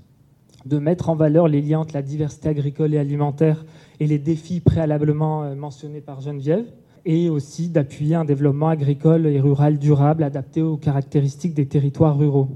de 0.66 0.78
mettre 0.80 1.10
en 1.10 1.16
valeur 1.16 1.48
les 1.48 1.62
liens 1.62 1.80
entre 1.80 1.94
la 1.94 2.02
diversité 2.02 2.50
agricole 2.50 2.94
et 2.94 2.98
alimentaire 2.98 3.66
et 4.00 4.08
les 4.08 4.18
défis 4.18 4.60
préalablement 4.60 5.44
euh, 5.44 5.56
mentionnés 5.56 6.02
par 6.02 6.22
Geneviève, 6.22 6.66
et 7.06 7.30
aussi 7.30 7.70
d'appuyer 7.70 8.16
un 8.16 8.26
développement 8.26 8.68
agricole 8.68 9.28
et 9.28 9.40
rural 9.40 9.78
durable 9.78 10.24
adapté 10.24 10.64
aux 10.64 10.78
caractéristiques 10.78 11.54
des 11.54 11.68
territoires 11.68 12.18
ruraux. 12.18 12.50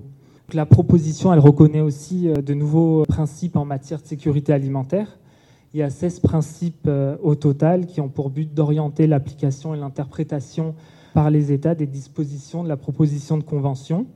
La 0.54 0.66
proposition, 0.66 1.30
reconnaît 1.30 1.82
aussi 1.82 2.28
euh, 2.28 2.34
de 2.42 2.56
nouveaux 2.56 3.04
principes 3.04 3.56
en 3.56 3.66
matière 3.66 4.02
de 4.02 4.08
sécurité 4.08 4.52
alimentaire. 4.52 5.20
Il 5.74 5.80
y 5.80 5.84
a 5.84 5.92
16 5.92 6.22
principes 6.22 6.88
euh, 6.88 7.16
au 7.22 7.36
total 7.36 7.86
qui 7.86 8.02
ont 8.02 8.10
pour 8.10 8.32
but 8.32 8.52
d'orienter 8.52 9.06
l'application 9.06 9.76
et 9.76 9.78
l'interprétation 9.78 10.74
par 11.14 11.30
les 11.30 11.52
États 11.52 11.76
des 11.76 11.86
dispositions 11.86 12.64
de 12.64 12.70
la 12.70 12.78
proposition 12.78 13.38
de 13.38 13.44
convention. 13.44 14.08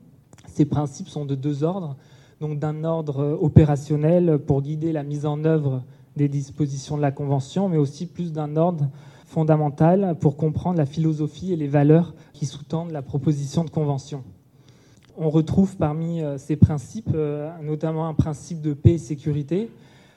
Ces 0.47 0.65
principes 0.65 1.09
sont 1.09 1.25
de 1.25 1.35
deux 1.35 1.63
ordres. 1.63 1.95
Donc 2.41 2.57
d'un 2.57 2.83
ordre 2.83 3.19
euh, 3.19 3.37
opérationnel 3.39 4.39
pour 4.39 4.63
guider 4.63 4.91
la 4.91 5.03
mise 5.03 5.27
en 5.27 5.45
œuvre 5.45 5.83
des 6.15 6.27
dispositions 6.27 6.97
de 6.97 7.03
la 7.03 7.11
Convention, 7.11 7.69
mais 7.69 7.77
aussi 7.77 8.07
plus 8.07 8.33
d'un 8.33 8.55
ordre 8.55 8.89
fondamentale 9.27 10.17
pour 10.19 10.37
comprendre 10.37 10.77
la 10.77 10.87
philosophie 10.87 11.53
et 11.53 11.55
les 11.55 11.67
valeurs 11.67 12.15
qui 12.33 12.47
sous-tendent 12.47 12.91
la 12.91 13.01
proposition 13.03 13.63
de 13.63 13.69
convention. 13.69 14.23
On 15.17 15.29
retrouve 15.29 15.77
parmi 15.77 16.23
euh, 16.23 16.39
ces 16.39 16.55
principes 16.55 17.15
notamment 17.61 18.07
un 18.07 18.15
principe 18.15 18.61
de 18.61 18.73
paix 18.73 18.93
et 18.93 18.97
sécurité. 18.97 19.69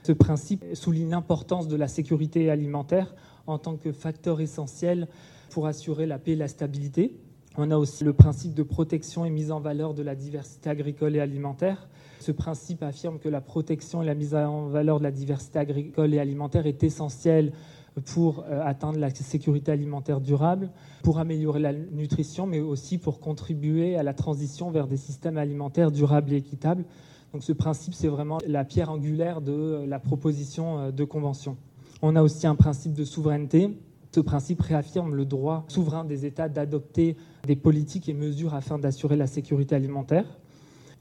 Ce 0.07 0.13
principe 0.13 0.65
souligne 0.75 1.11
l'importance 1.11 1.67
de 1.67 1.75
la 1.75 1.89
sécurité 1.89 2.49
alimentaire 2.49 3.13
en 3.49 3.59
tant 3.59 3.77
que 3.77 3.91
facteur 3.91 4.41
essentiel 4.41 5.09
pour 5.51 5.67
assurer 5.67 6.07
la 6.07 6.21
paix 6.21 6.35
et 6.35 6.37
la 6.37 6.47
stabilité. 6.47 7.19
On 7.57 7.73
a 7.73 7.77
aussi 7.77 8.05
le 8.05 8.13
principe 8.13 8.55
de 8.55 8.63
protection 8.63 9.25
et 9.25 9.31
mise 9.31 9.51
en 9.51 9.59
valeur 9.59 9.95
de 9.95 10.05
la 10.05 10.15
diversité 10.15 10.71
agricole 10.71 11.17
et 11.17 11.19
alimentaire. 11.19 11.89
Ce 12.21 12.31
principe 12.31 12.85
affirme 12.85 13.19
que 13.19 13.29
la 13.29 13.41
protection 13.41 14.01
et 14.01 14.07
la 14.07 14.15
mise 14.15 14.37
en 14.37 14.69
valeur 14.69 15.01
de 15.01 15.03
la 15.03 15.11
diversité 15.11 15.59
agricole 15.59 16.15
et 16.15 16.21
alimentaire 16.21 16.69
est 16.69 16.85
essentielle 16.85 17.53
pour 18.05 18.45
euh, 18.47 18.63
atteindre 18.63 19.01
la 19.01 19.11
sécurité 19.11 19.73
alimentaire 19.73 20.21
durable, 20.21 20.71
pour 21.03 21.19
améliorer 21.19 21.59
la 21.59 21.73
nutrition, 21.73 22.47
mais 22.47 22.61
aussi 22.61 22.99
pour 22.99 23.19
contribuer 23.19 23.97
à 23.97 24.05
la 24.05 24.15
transition 24.15 24.71
vers 24.71 24.87
des 24.87 24.99
systèmes 24.99 25.37
alimentaires 25.37 25.91
durables 25.91 26.33
et 26.33 26.37
équitables. 26.37 26.85
Donc 27.37 27.45
ce 27.45 27.53
principe, 27.53 27.93
c'est 27.93 28.09
vraiment 28.09 28.39
la 28.47 28.65
pierre 28.65 28.91
angulaire 28.91 29.43
de 29.43 29.53
euh, 29.53 29.87
la 29.87 29.99
proposition 29.99 30.79
euh, 30.79 30.91
de 30.91 31.05
convention. 31.05 31.59
On 32.01 32.17
a 32.17 32.23
aussi 32.23 32.47
un 32.47 32.55
principe 32.55 32.95
de 32.95 33.05
souveraineté. 33.05 33.77
Ce 34.15 34.21
principe 34.21 34.63
réaffirme 34.63 35.15
le 35.15 35.27
droit 35.27 35.67
souverain 35.69 36.07
des 36.07 36.25
États 36.25 36.49
d'adopter 36.49 37.15
des 37.47 37.55
politiques 37.55 38.09
et 38.09 38.15
mesures 38.15 38.55
afin 38.55 38.79
d'assurer 38.79 39.17
la 39.17 39.27
sécurité 39.27 39.75
alimentaire. 39.75 40.25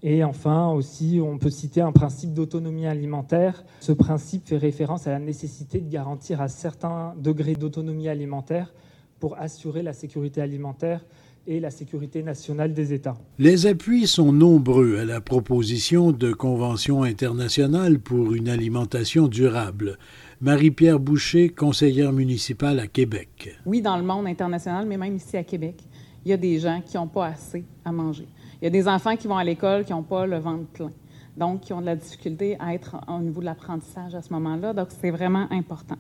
Et 0.04 0.26
enfin, 0.26 0.72
aussi, 0.72 1.22
on 1.24 1.38
peut 1.38 1.50
citer 1.50 1.80
un 1.80 1.94
principe 1.94 2.34
d'autonomie 2.34 2.86
alimentaire. 2.86 3.64
Ce 3.80 3.94
principe 3.94 4.46
fait 4.46 4.58
référence 4.58 5.08
à 5.08 5.12
la 5.12 5.20
nécessité 5.20 5.80
de 5.80 5.90
garantir 5.90 6.42
un 6.42 6.50
certain 6.50 7.16
degré 7.18 7.54
d'autonomie 7.54 8.10
alimentaire 8.10 8.74
pour 9.22 9.38
assurer 9.38 9.84
la 9.84 9.94
sécurité 9.94 10.42
alimentaire 10.42 11.06
et 11.48 11.60
la 11.60 11.70
sécurité 11.70 12.24
nationale 12.24 12.74
des 12.74 12.94
États. 12.94 13.16
Les 13.38 13.68
appuis 13.68 14.08
sont 14.08 14.32
nombreux 14.32 14.98
à 14.98 15.06
la 15.06 15.22
proposition 15.22 16.12
de 16.12 16.34
convention 16.34 17.04
internationale 17.04 18.00
pour 18.00 18.34
une 18.34 18.50
alimentation 18.50 19.28
durable. 19.28 19.98
Marie-Pierre 20.42 21.00
Boucher, 21.00 21.50
conseillère 21.50 22.12
municipale 22.12 22.80
à 22.80 22.88
Québec. 22.88 23.58
Oui, 23.66 23.82
dans 23.82 23.98
le 23.98 24.04
monde 24.04 24.28
international, 24.28 24.86
mais 24.88 24.98
même 24.98 25.16
ici 25.16 25.38
à 25.38 25.44
Québec, 25.44 25.84
il 26.26 26.30
y 26.30 26.34
a 26.34 26.38
des 26.38 26.60
gens 26.60 26.82
qui 26.84 26.98
n'ont 26.98 27.08
pas 27.08 27.28
assez 27.28 27.64
à 27.84 27.92
manger. 27.92 28.28
Il 28.62 28.66
y 28.66 28.68
a 28.68 28.72
des 28.72 28.88
enfants 28.88 29.16
qui 29.16 29.28
vont 29.28 29.38
à 29.38 29.44
l'école 29.44 29.86
qui 29.86 29.94
n'ont 29.94 30.04
pas 30.04 30.26
le 30.26 30.38
ventre 30.38 30.66
plein, 30.68 30.92
donc 31.38 31.62
qui 31.62 31.74
ont 31.74 31.82
de 31.82 31.86
la 31.86 31.96
difficulté 31.96 32.58
à 32.60 32.74
être 32.74 32.98
au 33.08 33.20
niveau 33.20 33.42
de 33.42 33.46
l'apprentissage 33.46 34.16
à 34.16 34.22
ce 34.22 34.34
moment-là. 34.34 34.74
Donc, 34.74 34.88
c'est 34.90 35.12
vraiment 35.12 35.48
important. 35.52 35.98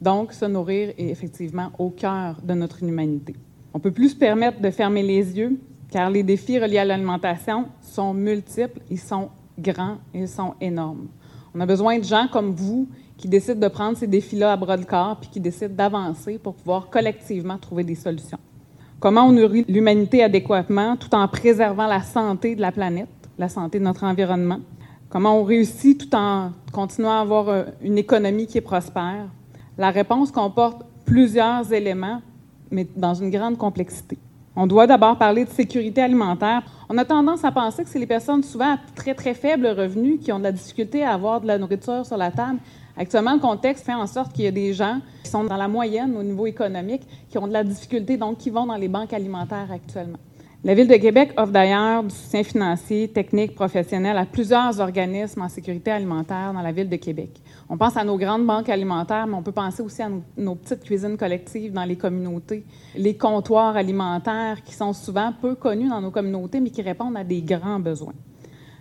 Donc, 0.00 0.32
se 0.32 0.44
nourrir 0.44 0.90
est 0.96 1.08
effectivement 1.08 1.70
au 1.78 1.90
cœur 1.90 2.40
de 2.42 2.54
notre 2.54 2.82
humanité. 2.82 3.34
On 3.74 3.78
ne 3.78 3.82
peut 3.82 3.90
plus 3.90 4.10
se 4.10 4.16
permettre 4.16 4.60
de 4.60 4.70
fermer 4.70 5.02
les 5.02 5.36
yeux, 5.36 5.58
car 5.90 6.10
les 6.10 6.22
défis 6.22 6.58
reliés 6.58 6.78
à 6.78 6.84
l'alimentation 6.84 7.66
sont 7.82 8.14
multiples, 8.14 8.80
ils 8.90 8.98
sont 8.98 9.28
grands, 9.58 9.98
ils 10.14 10.28
sont 10.28 10.54
énormes. 10.60 11.08
On 11.54 11.60
a 11.60 11.66
besoin 11.66 11.98
de 11.98 12.04
gens 12.04 12.28
comme 12.30 12.52
vous 12.52 12.88
qui 13.16 13.28
décident 13.28 13.60
de 13.60 13.68
prendre 13.68 13.96
ces 13.96 14.06
défis-là 14.06 14.52
à 14.52 14.56
bras 14.56 14.76
de 14.76 14.84
corps 14.84 15.16
puis 15.20 15.28
qui 15.30 15.40
décident 15.40 15.74
d'avancer 15.74 16.38
pour 16.38 16.54
pouvoir 16.54 16.88
collectivement 16.88 17.58
trouver 17.58 17.84
des 17.84 17.94
solutions. 17.94 18.38
Comment 19.00 19.26
on 19.26 19.32
nourrit 19.32 19.64
l'humanité 19.68 20.22
adéquatement 20.22 20.96
tout 20.96 21.14
en 21.14 21.26
préservant 21.28 21.86
la 21.86 22.02
santé 22.02 22.54
de 22.54 22.60
la 22.60 22.72
planète, 22.72 23.08
la 23.38 23.48
santé 23.48 23.78
de 23.78 23.84
notre 23.84 24.04
environnement? 24.04 24.60
Comment 25.08 25.40
on 25.40 25.44
réussit 25.44 25.98
tout 25.98 26.16
en 26.16 26.52
continuant 26.72 27.12
à 27.12 27.20
avoir 27.20 27.48
euh, 27.48 27.64
une 27.80 27.96
économie 27.96 28.46
qui 28.46 28.58
est 28.58 28.62
prospère? 28.62 29.28
La 29.78 29.90
réponse 29.90 30.30
comporte 30.30 30.82
plusieurs 31.06 31.72
éléments, 31.72 32.20
mais 32.70 32.86
dans 32.96 33.14
une 33.14 33.30
grande 33.30 33.58
complexité. 33.58 34.18
On 34.56 34.66
doit 34.66 34.86
d'abord 34.86 35.16
parler 35.16 35.44
de 35.44 35.50
sécurité 35.50 36.02
alimentaire. 36.02 36.62
On 36.88 36.98
a 36.98 37.04
tendance 37.04 37.44
à 37.44 37.52
penser 37.52 37.84
que 37.84 37.88
c'est 37.88 37.98
les 37.98 38.06
personnes 38.06 38.42
souvent 38.42 38.74
à 38.74 38.78
très, 38.96 39.14
très 39.14 39.34
faible 39.34 39.68
revenu 39.68 40.18
qui 40.18 40.32
ont 40.32 40.38
de 40.38 40.44
la 40.44 40.52
difficulté 40.52 41.04
à 41.04 41.12
avoir 41.12 41.40
de 41.40 41.46
la 41.46 41.58
nourriture 41.58 42.04
sur 42.04 42.16
la 42.16 42.32
table, 42.32 42.58
Actuellement, 42.98 43.34
le 43.34 43.38
contexte 43.38 43.86
fait 43.86 43.94
en 43.94 44.08
sorte 44.08 44.32
qu'il 44.32 44.44
y 44.44 44.48
a 44.48 44.52
des 44.52 44.74
gens 44.74 45.00
qui 45.22 45.30
sont 45.30 45.44
dans 45.44 45.56
la 45.56 45.68
moyenne 45.68 46.16
au 46.16 46.22
niveau 46.24 46.46
économique, 46.46 47.02
qui 47.30 47.38
ont 47.38 47.46
de 47.46 47.52
la 47.52 47.62
difficulté, 47.62 48.16
donc 48.16 48.38
qui 48.38 48.50
vont 48.50 48.66
dans 48.66 48.74
les 48.74 48.88
banques 48.88 49.12
alimentaires 49.12 49.68
actuellement. 49.72 50.18
La 50.64 50.74
Ville 50.74 50.88
de 50.88 50.96
Québec 50.96 51.32
offre 51.36 51.52
d'ailleurs 51.52 52.02
du 52.02 52.12
soutien 52.12 52.42
financier, 52.42 53.06
technique, 53.06 53.54
professionnel 53.54 54.18
à 54.18 54.26
plusieurs 54.26 54.80
organismes 54.80 55.42
en 55.42 55.48
sécurité 55.48 55.92
alimentaire 55.92 56.52
dans 56.52 56.62
la 56.62 56.72
Ville 56.72 56.88
de 56.88 56.96
Québec. 56.96 57.30
On 57.68 57.76
pense 57.76 57.96
à 57.96 58.02
nos 58.02 58.18
grandes 58.18 58.44
banques 58.44 58.68
alimentaires, 58.68 59.28
mais 59.28 59.34
on 59.34 59.42
peut 59.44 59.52
penser 59.52 59.82
aussi 59.84 60.02
à 60.02 60.10
nos, 60.36 60.56
petites 60.56 60.82
cuisines 60.82 61.16
collectives 61.16 61.72
dans 61.72 61.84
les 61.84 61.94
communautés, 61.94 62.64
les 62.96 63.16
comptoirs 63.16 63.76
alimentaires 63.76 64.64
qui 64.64 64.74
sont 64.74 64.92
souvent 64.92 65.32
peu 65.40 65.54
connus 65.54 65.90
dans 65.90 66.00
nos 66.00 66.10
communautés, 66.10 66.58
mais 66.58 66.70
qui 66.70 66.82
répondent 66.82 67.16
à 67.16 67.22
des 67.22 67.40
grands 67.40 67.78
besoins. 67.78 68.14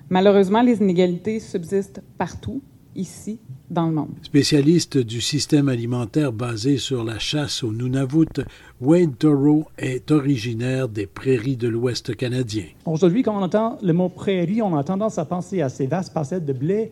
Malheureusement, 0.10 0.64
les 0.64 0.80
inégalités 0.80 1.40
subsistent 1.40 2.02
partout, 2.18 2.64
ici 2.98 3.40
dans 3.70 3.88
le 3.88 3.94
monde. 3.94 4.10
Spécialiste 4.24 4.98
du 4.98 5.22
système 5.22 5.70
alimentaire 5.70 6.34
basé 6.34 6.78
sur 6.78 7.04
la 7.04 7.20
chasse 7.20 7.64
au 7.64 7.72
Nunavut, 7.72 8.42
Wayne 8.82 9.14
Thoreau 9.14 9.66
est 9.78 10.12
originaire 10.12 10.90
des 10.90 11.06
prairies 11.06 11.58
de 11.58 11.68
l'Ouest 11.68 12.16
canadien. 12.16 12.66
Aujourd'hui, 12.86 13.24
quand 13.24 13.38
on 13.38 13.44
entend 13.44 13.78
le 13.82 13.94
mot 13.94 14.10
prairie, 14.10 14.62
on 14.62 14.76
a 14.76 14.84
tendance 14.84 15.18
à 15.18 15.26
penser 15.26 15.62
à 15.62 15.70
ces 15.70 15.88
vastes 15.88 16.14
parcelles 16.14 16.46
de 16.46 16.54
blé 16.54 16.92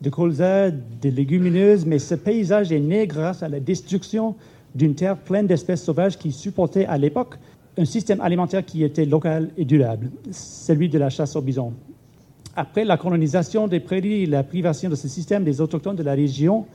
de 0.00 0.10
colza, 0.10 0.70
de 0.70 1.08
légumineuses, 1.08 1.84
mais 1.84 1.98
ce 1.98 2.14
paysage 2.14 2.72
est 2.72 2.80
né 2.80 3.06
grâce 3.06 3.42
à 3.42 3.48
la 3.48 3.60
destruction 3.60 4.34
d'une 4.74 4.94
terre 4.94 5.18
pleine 5.18 5.46
d'espèces 5.46 5.84
sauvages 5.84 6.16
qui 6.16 6.32
supportait 6.32 6.86
à 6.86 6.96
l'époque 6.96 7.36
un 7.76 7.84
système 7.84 8.20
alimentaire 8.20 8.64
qui 8.64 8.82
était 8.82 9.04
local 9.04 9.50
et 9.56 9.64
durable, 9.64 10.10
celui 10.30 10.88
de 10.88 10.98
la 10.98 11.10
chasse 11.10 11.36
au 11.36 11.42
bison. 11.42 11.72
Après 12.56 12.84
la 12.84 12.96
colonisation 12.96 13.68
des 13.68 13.80
prairies 13.80 14.22
et 14.22 14.26
la 14.26 14.42
privation 14.42 14.90
de 14.90 14.96
ce 14.96 15.08
système 15.08 15.44
des 15.44 15.60
autochtones 15.60 15.96
de 15.96 16.02
la 16.02 16.14
région, 16.14 16.66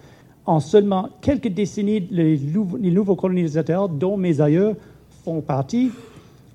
en 0.46 0.60
seulement 0.60 1.10
quelques 1.22 1.50
décennies, 1.50 2.08
les, 2.12 2.38
nouveaux 2.38 3.16
colonisateurs, 3.16 3.90
dont 3.90 4.16
mes 4.16 4.42
aïeux 4.42 4.76
font 5.24 5.42
partie, 5.42 5.92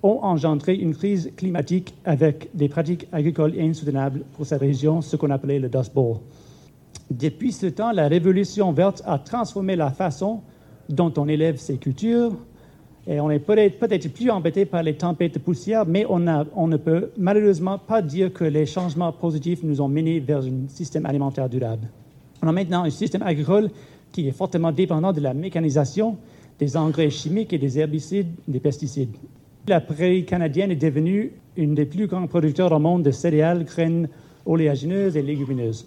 ont 0.03 0.21
engendré 0.23 0.75
une 0.75 0.95
crise 0.95 1.31
climatique 1.37 1.95
avec 2.05 2.49
des 2.55 2.69
pratiques 2.69 3.07
agricoles 3.12 3.55
insoutenables 3.59 4.23
pour 4.35 4.47
cette 4.47 4.61
région, 4.61 5.03
ce 5.03 5.17
qu'on 5.17 5.31
appelait 5.31 5.59
le 5.59 5.69
Dust 5.69 5.93
Bowl. 5.93 6.17
Depuis 7.11 7.53
ce 7.53 7.67
temps, 7.67 7.93
la 7.93 8.09
révolution 8.09 8.73
verte 8.73 9.03
a 9.05 9.19
transformé 9.19 9.77
la 9.77 9.91
façon 9.91 10.41
dont 10.89 11.12
on 11.19 11.29
élève 11.29 11.57
ces 11.57 11.77
cultures, 11.77 12.33
et 13.07 13.19
on 13.19 13.30
est 13.30 13.38
peut-être 13.38 14.12
plus 14.12 14.30
embêté 14.30 14.66
par 14.66 14.83
les 14.83 14.95
tempêtes 14.95 15.35
de 15.35 15.38
poussière, 15.38 15.87
mais 15.87 16.04
on, 16.09 16.19
ne 16.19 16.76
peut 16.76 17.11
malheureusement 17.16 17.78
pas 17.78 18.02
dire 18.02 18.33
que 18.33 18.45
les 18.45 18.66
changements 18.66 19.12
positifs 19.12 19.62
nous 19.62 19.80
ont 19.80 19.88
menés 19.88 20.21
vers 20.21 20.40
un 20.40 20.69
système 20.69 21.07
alimentaire 21.07 21.49
durable. 21.49 21.88
On 22.42 22.49
a 22.49 22.52
maintenant 22.52 22.85
un 22.85 22.90
système 22.90 23.23
agricole 23.23 23.71
qui 24.12 24.28
est 24.28 24.33
fortement 24.33 24.73
dépendant 24.73 25.12
de 25.12 25.21
la 25.21 25.33
mécanisation, 25.33 26.16
des 26.59 26.76
engrais 26.76 27.11
chimiques 27.11 27.52
et 27.52 27.59
des 27.59 27.78
herbicides, 27.78 28.28
des 28.47 28.61
pesticides. 28.61 29.16
La 29.66 29.80
prairie 29.80 30.25
canadienne 30.25 30.71
est 30.71 30.76
devenue 30.76 31.33
une 31.57 31.75
des 31.75 31.87
plus 31.87 32.07
grands 32.07 32.26
producteurs 32.26 32.73
au 32.73 32.78
monde 32.78 33.02
de 33.02 33.11
céréales, 33.11 33.64
graines 33.64 34.09
oléagineuses 34.45 35.16
et 35.16 35.23
légumineuses. 35.23 35.87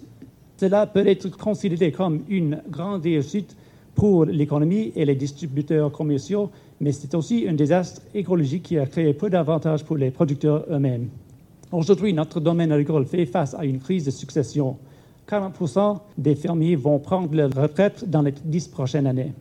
Cela 0.56 0.86
peut 0.86 1.06
être 1.06 1.36
considéré 1.36 1.92
comme 1.92 2.22
une 2.28 2.60
grande 2.68 3.02
réussite 3.02 3.56
pour 3.94 4.24
l'économie 4.24 4.92
et 4.96 5.04
les 5.04 5.14
distributeurs 5.14 5.92
commerciaux, 5.92 6.50
mais 6.80 6.92
c'est 6.92 7.14
aussi 7.14 7.46
un 7.48 7.54
désastre 7.54 8.02
écologique 8.14 8.64
qui 8.64 8.78
a 8.78 8.86
créé 8.86 9.12
peu 9.14 9.30
d'avantages 9.30 9.84
pour 9.84 9.96
les 9.96 10.10
producteurs 10.10 10.64
eux-mêmes. 10.70 11.08
Aujourd'hui, 11.72 12.12
notre 12.12 12.40
domaine 12.40 12.72
agricole 12.72 13.06
fait 13.06 13.26
face 13.26 13.54
à 13.54 13.64
une 13.64 13.80
crise 13.80 14.04
de 14.04 14.10
succession. 14.10 14.76
40 15.26 16.02
des 16.18 16.34
fermiers 16.34 16.76
vont 16.76 16.98
prendre 16.98 17.34
leur 17.34 17.50
retraite 17.50 18.08
dans 18.08 18.22
les 18.22 18.34
dix 18.44 18.68
prochaines 18.68 19.06
années. 19.06 19.32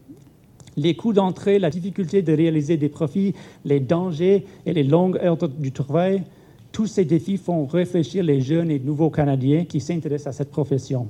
Les 0.77 0.95
coûts 0.95 1.13
d'entrée, 1.13 1.59
la 1.59 1.69
difficulté 1.69 2.21
de 2.21 2.33
réaliser 2.33 2.77
des 2.77 2.89
profits, 2.89 3.33
les 3.65 3.79
dangers 3.79 4.45
et 4.65 4.73
les 4.73 4.83
longues 4.83 5.17
heures 5.17 5.37
du 5.37 5.71
travail, 5.71 6.23
tous 6.71 6.87
ces 6.87 7.05
défis 7.05 7.37
font 7.37 7.67
réfléchir 7.67 8.23
les 8.23 8.41
jeunes 8.41 8.71
et 8.71 8.79
nouveaux 8.79 9.11
Canadiens 9.11 9.65
qui 9.65 9.79
s'intéressent 9.79 10.33
à 10.33 10.37
cette 10.37 10.49
profession. 10.49 11.07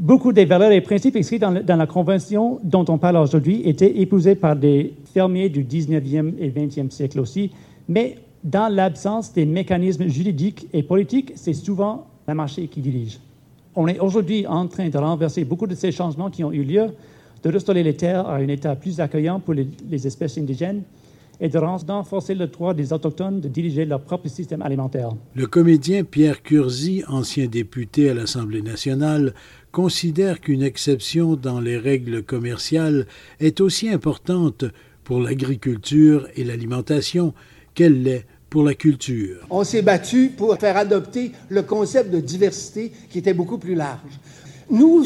Beaucoup 0.00 0.32
des 0.32 0.46
valeurs 0.46 0.72
et 0.72 0.80
principes 0.80 1.16
inscrits 1.16 1.38
dans, 1.38 1.52
la 1.52 1.86
Convention 1.86 2.58
dont 2.64 2.86
on 2.88 2.96
parle 2.96 3.18
aujourd'hui 3.18 3.60
étaient 3.68 4.00
épousés 4.00 4.34
par 4.34 4.56
des 4.56 4.94
fermiers 5.12 5.50
du 5.50 5.62
19e 5.62 6.32
et 6.38 6.48
20e 6.48 6.88
siècle 6.88 7.20
aussi, 7.20 7.50
mais 7.86 8.16
dans 8.42 8.74
l'absence 8.74 9.30
des 9.34 9.44
mécanismes 9.44 10.08
juridiques 10.08 10.66
et 10.72 10.82
politiques, 10.82 11.32
c'est 11.34 11.52
souvent 11.52 12.06
la 12.26 12.32
marché 12.32 12.66
qui 12.68 12.80
dirige. 12.80 13.20
On 13.76 13.86
est 13.88 13.98
aujourd'hui 13.98 14.46
en 14.46 14.68
train 14.68 14.88
de 14.88 14.96
renverser 14.96 15.44
beaucoup 15.44 15.66
de 15.66 15.74
ces 15.74 15.92
changements 15.92 16.30
qui 16.30 16.44
ont 16.44 16.52
eu 16.52 16.62
lieu, 16.62 16.86
de 17.42 17.50
restaurer 17.50 17.82
les 17.82 17.94
terres 17.94 18.26
à 18.26 18.36
un 18.36 18.48
état 18.48 18.76
plus 18.76 19.00
accueillant 19.00 19.38
pour 19.38 19.52
les, 19.52 19.68
les 19.90 20.06
espèces 20.06 20.38
indigènes, 20.38 20.82
et 21.40 21.48
de 21.48 21.58
renforcer 21.58 22.34
le 22.34 22.46
droit 22.46 22.74
des 22.74 22.92
Autochtones 22.92 23.40
de 23.40 23.48
diriger 23.48 23.84
leur 23.86 24.02
propre 24.02 24.28
système 24.28 24.60
alimentaire. 24.60 25.10
Le 25.34 25.46
comédien 25.46 26.04
Pierre 26.04 26.42
Curzi, 26.42 27.02
ancien 27.08 27.46
député 27.46 28.10
à 28.10 28.14
l'Assemblée 28.14 28.60
nationale, 28.60 29.32
considère 29.72 30.40
qu'une 30.40 30.62
exception 30.62 31.36
dans 31.36 31.60
les 31.60 31.76
règles 31.76 32.22
commerciales 32.22 33.06
est 33.38 33.60
aussi 33.60 33.88
importante 33.88 34.64
pour 35.04 35.20
l'agriculture 35.20 36.28
et 36.36 36.44
l'alimentation 36.44 37.34
qu'elle 37.74 38.02
l'est 38.02 38.26
pour 38.50 38.64
la 38.64 38.74
culture. 38.74 39.46
On 39.48 39.62
s'est 39.62 39.82
battu 39.82 40.32
pour 40.36 40.56
faire 40.58 40.76
adopter 40.76 41.32
le 41.48 41.62
concept 41.62 42.10
de 42.10 42.18
diversité 42.18 42.92
qui 43.08 43.18
était 43.18 43.32
beaucoup 43.32 43.58
plus 43.58 43.76
large. 43.76 44.18
Nous, 44.70 45.04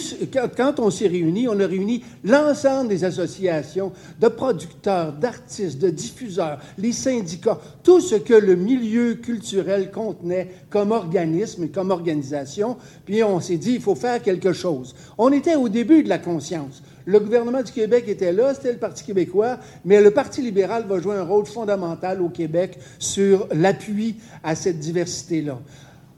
quand, 0.56 0.78
on 0.78 0.90
s'est 0.90 1.08
réunis, 1.08 1.48
on 1.48 1.58
a 1.58 1.66
réuni 1.66 2.04
l'ensemble 2.22 2.88
des 2.88 3.04
associations 3.04 3.92
de 4.20 4.28
producteurs, 4.28 5.12
d'artistes, 5.12 5.78
de 5.78 5.88
diffuseurs, 5.88 6.60
les 6.76 6.92
syndicats, 6.92 7.58
tout 7.82 8.00
ce 8.00 8.16
que 8.16 8.34
le 8.34 8.56
milieu 8.56 9.14
culturel 9.14 9.90
contenait 9.90 10.50
comme 10.68 10.92
organisme 10.92 11.68
comme 11.68 11.90
organisation. 11.90 12.76
Puis 13.04 13.22
on 13.24 13.40
s'est 13.40 13.56
dit, 13.56 13.74
il 13.74 13.80
faut 13.80 13.94
faire 13.94 14.22
quelque 14.22 14.52
chose. 14.52 14.94
On 15.18 15.32
était 15.32 15.56
au 15.56 15.68
début 15.68 16.02
de 16.02 16.08
la 16.08 16.18
conscience. 16.18 16.82
Le 17.06 17.20
gouvernement 17.20 17.62
du 17.62 17.72
Québec 17.72 18.04
était 18.08 18.32
là, 18.32 18.54
c'était 18.54 18.72
le 18.72 18.78
Parti 18.78 19.04
québécois, 19.04 19.58
mais 19.84 20.00
le 20.00 20.10
Parti 20.10 20.40
libéral 20.40 20.84
va 20.86 21.00
jouer 21.00 21.16
un 21.16 21.22
rôle 21.22 21.44
fondamental 21.44 22.22
au 22.22 22.30
Québec 22.30 22.78
sur 22.98 23.46
l'appui 23.52 24.16
à 24.42 24.54
cette 24.54 24.78
diversité-là. 24.78 25.58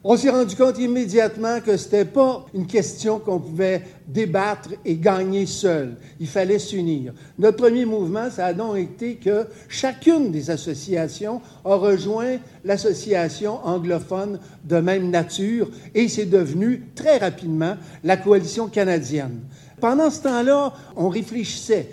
On 0.08 0.16
s'est 0.16 0.30
rendu 0.30 0.54
compte 0.54 0.78
immédiatement 0.78 1.58
que 1.60 1.76
ce 1.76 1.86
n'était 1.86 2.04
pas 2.04 2.46
une 2.54 2.68
question 2.68 3.18
qu'on 3.18 3.40
pouvait 3.40 3.82
débattre 4.06 4.68
et 4.84 4.94
gagner 4.94 5.46
seul. 5.46 5.96
Il 6.20 6.28
fallait 6.28 6.60
s'unir. 6.60 7.12
Notre 7.40 7.56
premier 7.56 7.84
mouvement, 7.84 8.30
ça 8.30 8.46
a 8.46 8.52
donc 8.52 8.76
été 8.76 9.16
que 9.16 9.46
chacune 9.68 10.30
des 10.30 10.48
associations 10.48 11.40
a 11.64 11.74
rejoint 11.74 12.36
l'association 12.64 13.58
anglophone 13.66 14.38
de 14.62 14.76
même 14.76 15.10
nature 15.10 15.68
et 15.92 16.06
c'est 16.06 16.26
devenu 16.26 16.84
très 16.94 17.18
rapidement 17.18 17.74
la 18.04 18.16
coalition 18.16 18.68
canadienne. 18.68 19.40
Pendant 19.80 20.10
ce 20.10 20.22
temps-là, 20.22 20.72
on 20.94 21.08
réfléchissait. 21.08 21.88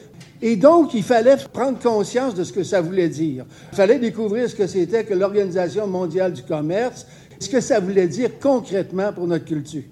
Et 0.46 0.58
donc, 0.58 0.94
il 0.94 1.04
fallait 1.04 1.38
prendre 1.54 1.80
conscience 1.80 2.36
de 2.36 2.44
ce 2.44 2.52
que 2.52 2.64
ça 2.64 2.82
voulait 2.82 3.08
dire. 3.08 3.46
Il 3.72 3.78
fallait 3.78 3.98
découvrir 3.98 4.50
ce 4.50 4.56
que 4.56 4.68
c'était 4.68 5.06
que 5.06 5.14
l'Organisation 5.14 5.88
mondiale 5.88 6.34
du 6.34 6.44
commerce, 6.44 7.08
ce 7.40 7.50
que 7.50 7.62
ça 7.62 7.80
voulait 7.80 8.08
dire 8.08 8.40
concrètement 8.40 9.14
pour 9.14 9.28
notre 9.28 9.46
culture. 9.46 9.84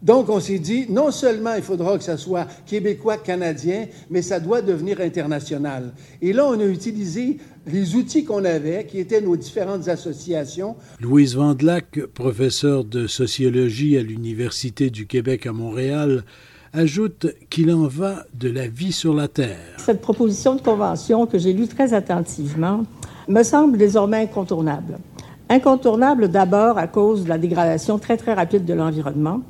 Donc, 0.00 0.28
on 0.28 0.38
s'est 0.38 0.60
dit, 0.60 0.86
non 0.88 1.10
seulement 1.10 1.54
il 1.54 1.62
faudra 1.62 1.98
que 1.98 2.04
ça 2.04 2.16
soit 2.16 2.46
québécois, 2.66 3.16
canadien, 3.16 3.86
mais 4.10 4.22
ça 4.22 4.38
doit 4.38 4.62
devenir 4.62 5.00
international. 5.00 5.92
Et 6.22 6.32
là, 6.32 6.46
on 6.46 6.58
a 6.60 6.64
utilisé 6.64 7.38
les 7.66 7.96
outils 7.96 8.24
qu'on 8.24 8.44
avait, 8.44 8.86
qui 8.86 9.00
étaient 9.00 9.20
nos 9.20 9.36
différentes 9.36 9.88
associations. 9.88 10.76
Louise 11.00 11.34
Vandelac, 11.34 12.00
professeure 12.14 12.84
de 12.84 13.08
sociologie 13.08 13.98
à 13.98 14.02
l'Université 14.02 14.88
du 14.88 15.06
Québec 15.06 15.46
à 15.46 15.52
Montréal, 15.52 16.22
ajoute 16.72 17.26
qu'il 17.50 17.72
en 17.72 17.88
va 17.88 18.24
de 18.34 18.50
la 18.50 18.68
vie 18.68 18.92
sur 18.92 19.14
la 19.14 19.26
Terre. 19.26 19.58
Cette 19.78 20.00
proposition 20.00 20.54
de 20.54 20.60
convention 20.60 21.26
que 21.26 21.38
j'ai 21.38 21.52
lue 21.52 21.66
très 21.66 21.92
attentivement 21.92 22.84
me 23.26 23.42
semble 23.42 23.76
désormais 23.76 24.18
incontournable. 24.18 24.98
Incontournable 25.50 26.28
d'abord 26.28 26.76
à 26.76 26.86
cause 26.86 27.24
de 27.24 27.28
la 27.30 27.38
dégradation 27.38 27.98
très 27.98 28.18
très 28.18 28.34
rapide 28.34 28.66
de 28.66 28.74
l'environnement 28.74 29.40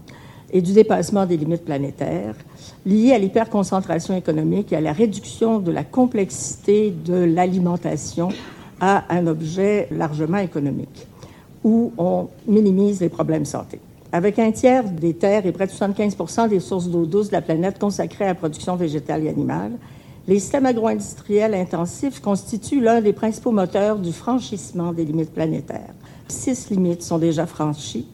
et 0.52 0.62
du 0.62 0.72
dépassement 0.72 1.26
des 1.26 1.36
limites 1.36 1.64
planétaires 1.64 2.36
liées 2.86 3.12
à 3.12 3.18
l'hyperconcentration 3.18 4.16
économique 4.16 4.72
et 4.72 4.76
à 4.76 4.80
la 4.80 4.92
réduction 4.92 5.58
de 5.58 5.72
la 5.72 5.82
complexité 5.82 6.90
de 6.92 7.14
l'alimentation 7.14 8.28
à 8.80 9.12
un 9.12 9.26
objet 9.26 9.88
largement 9.90 10.38
économique, 10.38 11.08
où 11.64 11.92
on 11.98 12.28
minimise 12.46 13.00
les 13.00 13.08
problèmes 13.08 13.44
santé. 13.44 13.80
Avec 14.12 14.38
un 14.38 14.52
tiers 14.52 14.84
des 14.84 15.14
terres 15.14 15.46
et 15.46 15.52
près 15.52 15.66
de 15.66 15.72
75 15.72 16.48
des 16.48 16.60
sources 16.60 16.86
d'eau 16.86 17.06
douce 17.06 17.28
de 17.28 17.32
la 17.32 17.42
planète 17.42 17.80
consacrées 17.80 18.24
à 18.24 18.28
la 18.28 18.34
production 18.34 18.76
végétale 18.76 19.24
et 19.24 19.28
animale, 19.28 19.72
les 20.28 20.40
systèmes 20.40 20.66
agro-industriels 20.66 21.54
intensifs 21.54 22.20
constituent 22.20 22.82
l'un 22.82 23.00
des 23.00 23.14
principaux 23.14 23.50
moteurs 23.50 23.98
du 23.98 24.12
franchissement 24.12 24.92
des 24.92 25.06
limites 25.06 25.32
planétaires. 25.32 25.94
Six 26.28 26.68
limites 26.68 27.02
sont 27.02 27.16
déjà 27.16 27.46
franchies. 27.46 28.06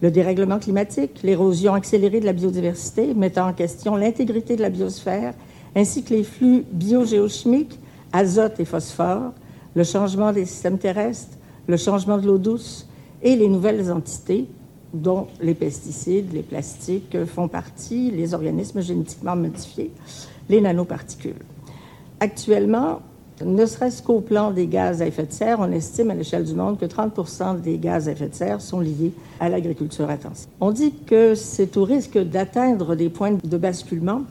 Le 0.00 0.10
dérèglement 0.10 0.58
climatique, 0.58 1.20
l'érosion 1.22 1.74
accélérée 1.74 2.18
de 2.18 2.26
la 2.26 2.32
biodiversité, 2.32 3.14
mettant 3.14 3.46
en 3.46 3.52
question 3.52 3.94
l'intégrité 3.94 4.56
de 4.56 4.62
la 4.62 4.70
biosphère, 4.70 5.34
ainsi 5.76 6.02
que 6.02 6.12
les 6.12 6.24
flux 6.24 6.64
biogéochimiques, 6.72 7.78
azote 8.12 8.58
et 8.58 8.64
phosphore, 8.64 9.32
le 9.76 9.84
changement 9.84 10.32
des 10.32 10.46
systèmes 10.46 10.78
terrestres, 10.78 11.38
le 11.68 11.76
changement 11.76 12.18
de 12.18 12.26
l'eau 12.26 12.38
douce 12.38 12.88
et 13.22 13.36
les 13.36 13.48
nouvelles 13.48 13.92
entités, 13.92 14.48
dont 14.92 15.28
les 15.40 15.54
pesticides, 15.54 16.32
les 16.32 16.42
plastiques 16.42 17.24
font 17.24 17.46
partie, 17.46 18.10
les 18.10 18.34
organismes 18.34 18.80
génétiquement 18.80 19.36
modifiés, 19.36 19.92
les 20.48 20.60
nanoparticules. 20.60 21.36
Actuellement, 22.22 23.00
ne 23.44 23.66
serait-ce 23.66 24.00
qu'au 24.00 24.20
plan 24.20 24.52
des 24.52 24.68
gaz 24.68 25.02
à 25.02 25.06
effet 25.08 25.26
de 25.26 25.32
serre, 25.32 25.58
on 25.58 25.72
estime 25.72 26.12
à 26.12 26.14
l'échelle 26.14 26.44
du 26.44 26.54
monde 26.54 26.78
que 26.78 26.84
30% 26.84 27.60
des 27.60 27.78
gaz 27.78 28.06
à 28.06 28.12
effet 28.12 28.28
de 28.28 28.34
serre 28.36 28.60
sont 28.60 28.78
liés 28.78 29.10
à 29.40 29.48
l'agriculture 29.48 30.08
intensive. 30.08 30.46
On 30.60 30.70
dit 30.70 30.94
que 31.04 31.34
c'est 31.34 31.76
au 31.76 31.82
risque 31.82 32.16
d'atteindre 32.16 32.94
des 32.94 33.08
points 33.08 33.36
de 33.42 33.56
basculement 33.56 34.22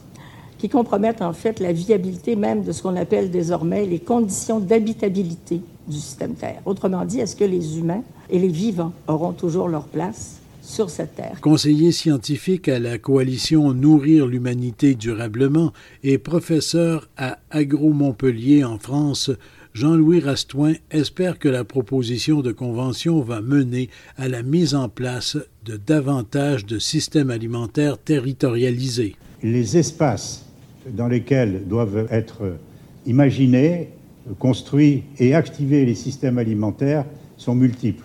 qui 0.57 0.69
compromettent 0.69 1.21
en 1.21 1.33
fait 1.33 1.59
la 1.59 1.73
viabilité 1.73 2.37
même 2.37 2.63
de 2.63 2.71
ce 2.71 2.81
qu'on 2.81 2.95
appelle 2.95 3.29
désormais 3.29 3.85
les 3.85 3.99
conditions 3.99 4.61
d'habitabilité 4.61 5.59
du 5.85 5.97
système 5.97 6.35
Terre. 6.35 6.61
Autrement 6.65 7.03
dit, 7.03 7.19
est-ce 7.19 7.35
que 7.35 7.43
les 7.43 7.77
humains 7.77 8.03
et 8.29 8.39
les 8.39 8.47
vivants 8.47 8.93
auront 9.09 9.33
toujours 9.33 9.67
leur 9.67 9.83
place? 9.83 10.40
Sur 10.61 10.89
cette 10.89 11.15
terre. 11.15 11.39
Conseiller 11.41 11.91
scientifique 11.91 12.67
à 12.69 12.79
la 12.79 12.97
coalition 12.97 13.73
Nourrir 13.73 14.27
l'humanité 14.27 14.95
durablement 14.95 15.73
et 16.03 16.17
professeur 16.17 17.09
à 17.17 17.39
Agro-Montpellier 17.49 18.63
en 18.63 18.77
France, 18.77 19.31
Jean-Louis 19.73 20.19
Rastoin 20.19 20.73
espère 20.91 21.39
que 21.39 21.47
la 21.47 21.63
proposition 21.63 22.41
de 22.41 22.51
convention 22.51 23.21
va 23.21 23.41
mener 23.41 23.89
à 24.17 24.27
la 24.27 24.43
mise 24.43 24.75
en 24.75 24.89
place 24.89 25.37
de 25.65 25.77
davantage 25.77 26.65
de 26.65 26.77
systèmes 26.77 27.29
alimentaires 27.29 27.97
territorialisés. 27.97 29.15
Les 29.41 29.77
espaces 29.77 30.45
dans 30.85 31.07
lesquels 31.07 31.67
doivent 31.67 32.07
être 32.11 32.57
imaginés, 33.05 33.89
construits 34.39 35.03
et 35.19 35.33
activés 35.33 35.85
les 35.85 35.95
systèmes 35.95 36.37
alimentaires 36.37 37.05
sont 37.37 37.55
multiples. 37.55 38.03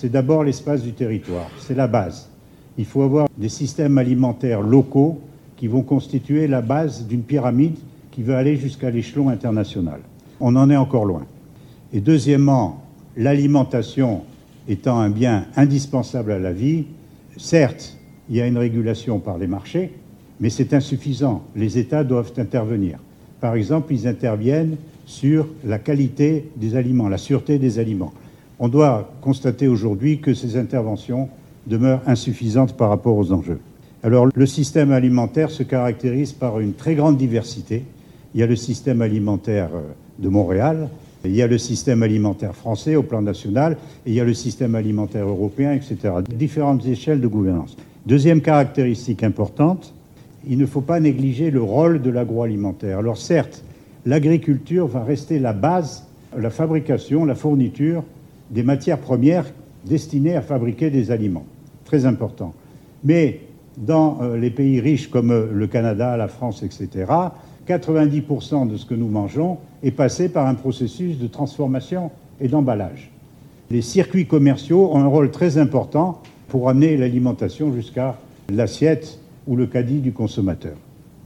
C'est 0.00 0.10
d'abord 0.10 0.44
l'espace 0.44 0.82
du 0.82 0.92
territoire, 0.92 1.50
c'est 1.58 1.74
la 1.74 1.86
base. 1.86 2.28
Il 2.76 2.84
faut 2.84 3.02
avoir 3.02 3.26
des 3.36 3.48
systèmes 3.48 3.98
alimentaires 3.98 4.62
locaux 4.62 5.18
qui 5.56 5.66
vont 5.66 5.82
constituer 5.82 6.46
la 6.46 6.62
base 6.62 7.06
d'une 7.06 7.22
pyramide 7.22 7.76
qui 8.12 8.22
va 8.22 8.38
aller 8.38 8.56
jusqu'à 8.56 8.90
l'échelon 8.90 9.28
international 9.28 10.00
on 10.40 10.56
en 10.56 10.70
est 10.70 10.76
encore 10.76 11.04
loin. 11.04 11.26
Et 11.92 12.00
deuxièmement, 12.00 12.82
l'alimentation 13.16 14.22
étant 14.68 14.98
un 14.98 15.10
bien 15.10 15.46
indispensable 15.56 16.32
à 16.32 16.38
la 16.38 16.52
vie, 16.52 16.84
certes, 17.36 17.96
il 18.28 18.36
y 18.36 18.40
a 18.40 18.46
une 18.46 18.58
régulation 18.58 19.18
par 19.18 19.38
les 19.38 19.46
marchés, 19.46 19.92
mais 20.40 20.50
c'est 20.50 20.74
insuffisant. 20.74 21.42
Les 21.56 21.78
États 21.78 22.04
doivent 22.04 22.32
intervenir. 22.36 22.98
Par 23.40 23.54
exemple, 23.54 23.92
ils 23.92 24.06
interviennent 24.06 24.76
sur 25.06 25.46
la 25.64 25.78
qualité 25.78 26.50
des 26.56 26.76
aliments, 26.76 27.08
la 27.08 27.18
sûreté 27.18 27.58
des 27.58 27.78
aliments. 27.78 28.12
On 28.60 28.68
doit 28.68 29.12
constater 29.20 29.68
aujourd'hui 29.68 30.18
que 30.18 30.34
ces 30.34 30.56
interventions 30.56 31.28
demeurent 31.68 32.02
insuffisantes 32.06 32.76
par 32.76 32.88
rapport 32.88 33.16
aux 33.16 33.32
enjeux. 33.32 33.60
Alors, 34.02 34.28
le 34.34 34.46
système 34.46 34.90
alimentaire 34.90 35.50
se 35.50 35.62
caractérise 35.62 36.32
par 36.32 36.58
une 36.58 36.72
très 36.72 36.94
grande 36.96 37.16
diversité. 37.16 37.84
Il 38.34 38.40
y 38.40 38.42
a 38.42 38.46
le 38.46 38.56
système 38.56 39.00
alimentaire 39.00 39.70
euh, 39.74 39.82
de 40.18 40.28
Montréal. 40.28 40.88
Il 41.24 41.34
y 41.34 41.42
a 41.42 41.46
le 41.46 41.58
système 41.58 42.02
alimentaire 42.02 42.54
français 42.54 42.96
au 42.96 43.02
plan 43.02 43.22
national 43.22 43.76
et 44.06 44.10
il 44.10 44.14
y 44.14 44.20
a 44.20 44.24
le 44.24 44.34
système 44.34 44.74
alimentaire 44.74 45.26
européen, 45.28 45.72
etc. 45.72 46.14
Différentes 46.28 46.86
échelles 46.86 47.20
de 47.20 47.26
gouvernance. 47.26 47.76
Deuxième 48.06 48.40
caractéristique 48.40 49.24
importante, 49.24 49.92
il 50.48 50.58
ne 50.58 50.66
faut 50.66 50.80
pas 50.80 51.00
négliger 51.00 51.50
le 51.50 51.62
rôle 51.62 52.00
de 52.00 52.10
l'agroalimentaire. 52.10 52.98
Alors 52.98 53.18
certes, 53.18 53.64
l'agriculture 54.06 54.86
va 54.86 55.02
rester 55.02 55.40
la 55.40 55.52
base, 55.52 56.04
la 56.36 56.50
fabrication, 56.50 57.24
la 57.24 57.34
fourniture 57.34 58.04
des 58.50 58.62
matières 58.62 58.98
premières 58.98 59.46
destinées 59.84 60.36
à 60.36 60.42
fabriquer 60.42 60.90
des 60.90 61.10
aliments. 61.10 61.46
Très 61.84 62.06
important. 62.06 62.54
Mais 63.04 63.40
dans 63.76 64.18
euh, 64.20 64.36
les 64.36 64.50
pays 64.50 64.80
riches 64.80 65.08
comme 65.08 65.30
euh, 65.30 65.46
le 65.52 65.66
Canada, 65.66 66.16
la 66.16 66.28
France, 66.28 66.62
etc., 66.62 67.06
90% 67.68 68.68
de 68.68 68.76
ce 68.76 68.86
que 68.86 68.94
nous 68.94 69.08
mangeons 69.08 69.58
est 69.82 69.90
passé 69.90 70.28
par 70.28 70.46
un 70.46 70.54
processus 70.54 71.18
de 71.18 71.26
transformation 71.26 72.10
et 72.40 72.48
d'emballage. 72.48 73.10
Les 73.70 73.82
circuits 73.82 74.26
commerciaux 74.26 74.90
ont 74.92 74.98
un 74.98 75.06
rôle 75.06 75.30
très 75.30 75.58
important 75.58 76.22
pour 76.48 76.70
amener 76.70 76.96
l'alimentation 76.96 77.74
jusqu'à 77.74 78.16
l'assiette 78.50 79.18
ou 79.46 79.56
le 79.56 79.66
caddie 79.66 80.00
du 80.00 80.12
consommateur. 80.12 80.76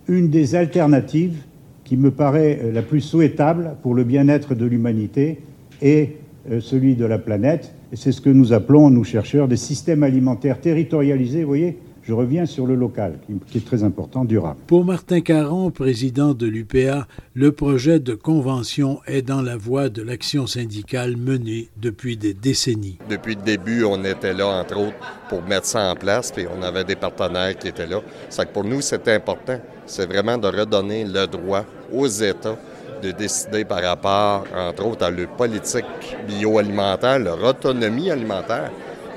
Une 0.08 0.30
des 0.30 0.56
alternatives 0.56 1.42
qui 1.84 1.96
me 1.96 2.10
paraît 2.10 2.70
la 2.72 2.82
plus 2.82 3.00
souhaitable 3.00 3.76
pour 3.82 3.94
le 3.94 4.02
bien-être 4.02 4.56
de 4.56 4.66
l'humanité 4.66 5.40
est 5.80 6.10
euh, 6.10 6.21
celui 6.60 6.96
de 6.96 7.04
la 7.04 7.18
planète, 7.18 7.72
et 7.92 7.96
c'est 7.96 8.12
ce 8.12 8.20
que 8.20 8.30
nous 8.30 8.52
appelons, 8.52 8.90
nous 8.90 9.04
chercheurs, 9.04 9.48
des 9.48 9.56
systèmes 9.56 10.02
alimentaires 10.02 10.60
territorialisés, 10.60 11.42
vous 11.42 11.48
voyez, 11.48 11.78
je 12.02 12.12
reviens 12.12 12.46
sur 12.46 12.66
le 12.66 12.74
local, 12.74 13.18
qui 13.46 13.58
est 13.58 13.64
très 13.64 13.84
important, 13.84 14.24
durable. 14.24 14.58
Pour 14.66 14.84
Martin 14.84 15.20
Caron, 15.20 15.70
président 15.70 16.34
de 16.34 16.46
l'UPA, 16.46 17.06
le 17.34 17.52
projet 17.52 18.00
de 18.00 18.14
convention 18.14 18.98
est 19.06 19.22
dans 19.22 19.40
la 19.40 19.56
voie 19.56 19.88
de 19.88 20.02
l'action 20.02 20.48
syndicale 20.48 21.16
menée 21.16 21.68
depuis 21.80 22.16
des 22.16 22.34
décennies. 22.34 22.98
Depuis 23.08 23.36
le 23.36 23.42
début, 23.42 23.84
on 23.84 24.02
était 24.04 24.34
là, 24.34 24.48
entre 24.48 24.78
autres, 24.78 24.96
pour 25.28 25.42
mettre 25.42 25.66
ça 25.66 25.92
en 25.92 25.94
place, 25.94 26.32
puis 26.32 26.44
on 26.58 26.62
avait 26.62 26.84
des 26.84 26.96
partenaires 26.96 27.56
qui 27.56 27.68
étaient 27.68 27.86
là. 27.86 28.00
Ça 28.28 28.44
que 28.46 28.52
pour 28.52 28.64
nous, 28.64 28.80
c'était 28.80 29.14
important. 29.14 29.60
C'est 29.86 30.06
vraiment 30.06 30.38
de 30.38 30.48
redonner 30.48 31.04
le 31.04 31.26
droit 31.26 31.64
aux 31.92 32.08
États 32.08 32.58
de 33.02 33.10
décider 33.10 33.64
par 33.64 33.82
rapport, 33.82 34.44
entre 34.56 34.86
autres, 34.86 35.04
à 35.04 35.10
leur 35.10 35.28
politique 35.28 35.84
bioalimentaire, 36.26 37.18
leur 37.18 37.42
autonomie 37.42 38.10
alimentaire 38.10 38.70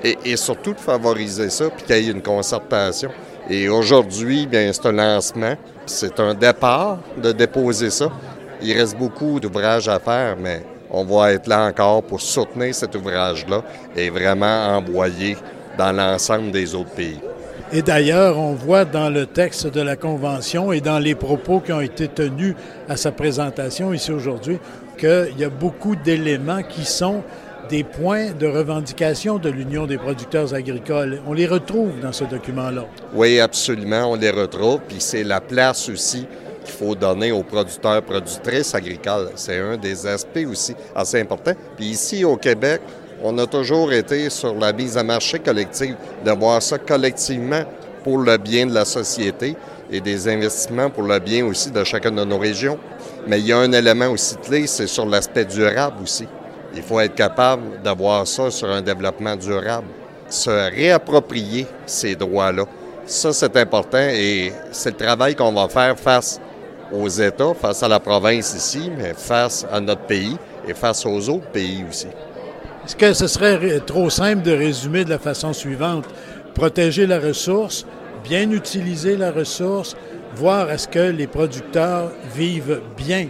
et, 0.04 0.36
surtout 0.36 0.74
de 0.74 0.80
favoriser 0.80 1.50
ça, 1.50 1.70
puis 1.70 1.86
qu'il 1.86 2.06
y 2.06 2.10
ait 2.10 2.12
une 2.12 2.22
concertation. 2.22 3.10
Et 3.50 3.70
aujourd'hui, 3.70 4.46
bien, 4.46 4.72
c'est 4.74 4.88
un 4.88 4.92
lancement, 4.92 5.56
c'est 5.86 6.20
un 6.20 6.34
départ 6.34 7.00
de 7.18 7.32
déposer 7.32 7.90
ça. 7.90 8.12
Il 8.62 8.78
reste 8.78 8.98
beaucoup 8.98 9.40
d'ouvrages 9.40 9.88
à 9.88 10.00
faire, 10.00 10.36
mais 10.40 10.64
on 10.90 11.04
va 11.04 11.34
être 11.34 11.48
là 11.48 11.66
encore 11.66 12.04
pour 12.04 12.22
soutenir 12.22 12.74
cet 12.74 12.96
ouvrage-là 12.96 13.64
et 13.96 14.10
vraiment 14.10 14.78
envoyer 14.78 15.38
dans 15.78 15.92
l'ensemble 15.92 16.52
des 16.52 16.74
autres 16.74 16.92
pays. 16.92 17.20
Et 17.76 17.82
d'ailleurs, 17.82 18.40
on 18.40 18.54
voit 18.54 18.86
dans 18.86 19.10
le 19.10 19.26
texte 19.26 19.68
de 19.68 19.82
la 19.82 19.98
Convention 19.98 20.72
et 20.72 20.80
dans 20.80 20.98
les 20.98 21.14
propos 21.14 21.60
qui 21.60 21.74
ont 21.74 21.82
été 21.82 22.08
tenus 22.08 22.56
à 22.88 22.96
sa 22.96 23.12
présentation 23.12 23.92
ici 23.92 24.14
aujourd'hui 24.14 24.60
qu'il 24.98 25.38
y 25.38 25.44
a 25.44 25.50
beaucoup 25.50 25.98
d'éléments 25.98 26.64
qui 26.64 26.86
sont 26.86 27.22
des 27.68 27.84
points 27.84 28.32
de 28.32 28.48
revendication 28.48 29.40
de 29.40 29.50
l'Union 29.50 29.88
des 29.88 29.98
producteurs 29.98 30.54
agricoles. 30.54 31.20
On 31.28 31.34
les 31.34 31.48
retrouve 31.48 32.00
dans 32.02 32.14
ce 32.14 32.24
document-là. 32.24 32.86
Oui, 33.14 33.42
absolument, 33.42 34.10
on 34.10 34.16
les 34.16 34.32
retrouve. 34.32 34.80
Puis 34.88 35.02
c'est 35.02 35.26
la 35.26 35.42
place 35.42 35.90
aussi 35.90 36.26
qu'il 36.64 36.74
faut 36.74 36.96
donner 36.96 37.34
aux 37.34 37.44
producteurs, 37.44 38.02
productrices 38.04 38.74
agricoles. 38.74 39.32
C'est 39.36 39.60
un 39.60 39.76
des 39.76 40.08
aspects 40.08 40.48
aussi 40.50 40.74
assez 40.96 41.20
importants. 41.20 41.56
Puis 41.76 41.88
ici, 41.88 42.24
au 42.24 42.38
Québec, 42.38 42.80
on 43.24 43.38
a 43.38 43.48
toujours 43.48 43.92
été 43.94 44.30
sur 44.30 44.56
la 44.56 44.74
mise 44.74 44.98
à 44.98 45.04
marché 45.04 45.40
collective, 45.40 45.96
de 46.24 46.32
voir 46.32 46.62
ça 46.62 46.78
collectivement 46.78 47.64
pour 48.04 48.20
le 48.20 48.38
bien 48.38 48.66
de 48.66 48.74
la 48.74 48.86
société 48.86 49.56
et 49.92 50.02
des 50.02 50.28
investissements 50.28 50.90
pour 50.90 51.04
le 51.04 51.20
bien 51.20 51.46
aussi 51.46 51.72
de 51.72 51.84
chacune 51.84 52.16
de 52.16 52.24
nos 52.24 52.38
régions. 52.38 52.78
Mais 53.28 53.40
il 53.40 53.48
y 53.48 53.54
a 53.54 53.58
un 53.58 53.72
élément 53.72 54.10
aussi 54.10 54.36
clé, 54.38 54.68
c'est 54.68 54.88
sur 54.88 55.06
l'aspect 55.06 55.46
durable 55.46 56.04
aussi. 56.04 56.28
Il 56.76 56.84
faut 56.84 57.00
être 57.00 57.16
capable 57.16 57.82
d'avoir 57.84 58.28
ça 58.28 58.52
sur 58.52 58.70
un 58.70 58.82
développement 58.82 59.36
durable, 59.36 59.88
se 60.30 60.50
réapproprier 60.50 61.66
ces 61.86 62.16
droits-là. 62.16 62.66
Ça, 63.06 63.32
c'est 63.34 63.56
important 63.58 63.98
et 64.00 64.52
c'est 64.72 64.90
le 65.00 65.06
travail 65.06 65.36
qu'on 65.36 65.54
va 65.54 65.70
faire 65.70 65.98
face 65.98 66.40
aux 66.92 67.08
États, 67.08 67.54
face 67.54 67.82
à 67.84 67.88
la 67.88 68.00
province 68.00 68.54
ici, 68.56 68.92
mais 68.98 69.14
face 69.16 69.66
à 69.72 69.80
notre 69.80 70.02
pays 70.02 70.38
et 70.68 70.74
face 70.74 71.06
aux 71.06 71.30
autres 71.30 71.48
pays 71.48 71.86
aussi. 71.90 72.08
Est-ce 72.86 72.96
que 72.96 73.14
ce 73.14 73.26
serait 73.26 73.80
trop 73.80 74.12
simple 74.12 74.44
de 74.44 74.52
résumer 74.52 75.06
de 75.06 75.10
la 75.10 75.18
façon 75.18 75.54
suivante? 75.54 76.06
Protéger 76.54 77.08
la 77.08 77.20
ressource, 77.20 77.84
bien 78.24 78.52
utiliser 78.52 79.18
la 79.18 79.32
ressource, 79.32 79.96
voir 80.36 80.70
est-ce 80.70 80.88
que 80.88 81.00
les 81.00 81.26
producteurs 81.26 82.12
vivent 82.36 82.82
bien 82.96 83.30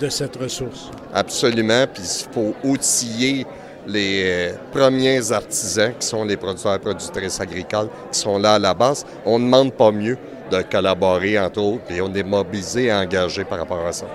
de 0.00 0.08
cette 0.08 0.34
ressource. 0.34 0.90
Absolument, 1.14 1.86
puis 1.92 2.02
il 2.02 2.34
faut 2.34 2.54
outiller 2.64 3.46
les 3.86 4.22
euh, 4.24 4.52
premiers 4.72 5.30
artisans 5.30 5.92
qui 5.98 6.06
sont 6.06 6.24
les 6.24 6.36
producteurs 6.36 6.74
et 6.74 6.78
productrices 6.80 7.40
agricoles 7.40 7.88
qui 8.10 8.18
sont 8.18 8.38
là 8.38 8.54
à 8.54 8.58
la 8.58 8.74
base. 8.74 9.06
On 9.24 9.38
ne 9.38 9.44
demande 9.44 9.72
pas 9.72 9.92
mieux 9.92 10.18
de 10.50 10.62
collaborer 10.62 11.38
entre 11.38 11.60
autres, 11.60 11.84
et 11.90 12.00
on 12.00 12.12
est 12.12 12.24
mobilisé 12.24 12.86
et 12.86 12.92
engagé 12.92 13.44
par 13.44 13.60
rapport 13.60 13.86
à 13.86 13.92
ça. 13.92 14.06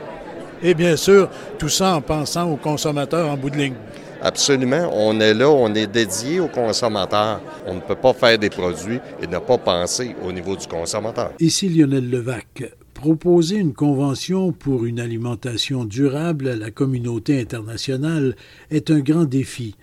Et 0.61 0.73
bien 0.73 0.97
sûr, 0.97 1.29
tout 1.57 1.69
ça 1.69 1.95
en 1.95 2.01
pensant 2.01 2.51
aux 2.51 2.57
consommateurs 2.57 3.29
en 3.29 3.37
bout 3.37 3.49
de 3.49 3.57
ligne. 3.57 3.75
Absolument. 4.21 4.89
On 4.93 5.19
est 5.19 5.33
là, 5.33 5.49
on 5.49 5.73
est 5.73 5.87
dédié 5.87 6.39
aux 6.39 6.47
consommateurs. 6.47 7.41
On 7.65 7.75
ne 7.75 7.79
peut 7.79 7.95
pas 7.95 8.13
faire 8.13 8.37
des 8.37 8.49
produits 8.49 8.99
et 9.21 9.27
ne 9.27 9.39
pas 9.39 9.57
penser 9.57 10.15
au 10.23 10.31
niveau 10.31 10.55
du 10.55 10.67
consommateur. 10.67 11.31
Ici 11.39 11.69
Lionel 11.69 12.09
Levac. 12.09 12.63
Proposer 12.93 13.55
une 13.55 13.73
convention 13.73 14.51
pour 14.51 14.85
une 14.85 14.99
alimentation 14.99 15.85
durable 15.85 16.49
à 16.49 16.55
la 16.55 16.69
communauté 16.69 17.41
internationale 17.41 18.35
est 18.69 18.91
un 18.91 18.99
grand 18.99 19.25
défi. 19.25 19.75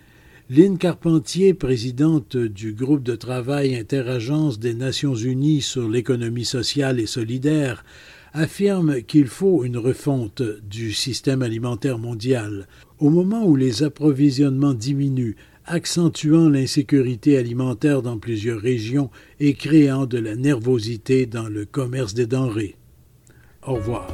Lynn 0.50 0.78
Carpentier, 0.78 1.52
présidente 1.52 2.36
du 2.36 2.72
groupe 2.72 3.02
de 3.02 3.16
travail 3.16 3.74
interagence 3.76 4.60
des 4.60 4.72
Nations 4.72 5.16
unies 5.16 5.62
sur 5.62 5.88
l'économie 5.88 6.44
sociale 6.44 7.00
et 7.00 7.06
solidaire, 7.06 7.84
affirme 8.32 9.02
qu'il 9.02 9.26
faut 9.26 9.64
une 9.64 9.76
refonte 9.76 10.42
du 10.62 10.92
système 10.92 11.42
alimentaire 11.42 11.98
mondial. 11.98 12.68
Au 13.00 13.10
moment 13.10 13.44
où 13.44 13.54
les 13.54 13.84
approvisionnements 13.84 14.74
diminuent, 14.74 15.36
accentuant 15.66 16.48
l'insécurité 16.48 17.38
alimentaire 17.38 18.02
dans 18.02 18.18
plusieurs 18.18 18.60
régions 18.60 19.10
et 19.38 19.54
créant 19.54 20.06
de 20.06 20.18
la 20.18 20.34
nervosité 20.34 21.26
dans 21.26 21.48
le 21.48 21.64
commerce 21.64 22.14
des 22.14 22.26
denrées. 22.26 22.74
Au 23.66 23.74
revoir. 23.74 24.08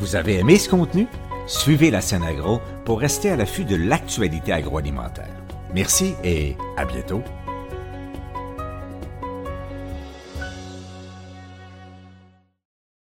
Vous 0.00 0.16
avez 0.16 0.38
aimé 0.38 0.56
ce 0.56 0.68
contenu? 0.68 1.06
Suivez 1.46 1.92
la 1.92 2.00
scène 2.00 2.24
agro 2.24 2.60
pour 2.84 2.98
rester 2.98 3.30
à 3.30 3.36
l'affût 3.36 3.64
de 3.64 3.76
l'actualité 3.76 4.52
agroalimentaire. 4.52 5.30
Merci 5.72 6.14
et 6.24 6.56
à 6.76 6.84
bientôt. 6.84 7.22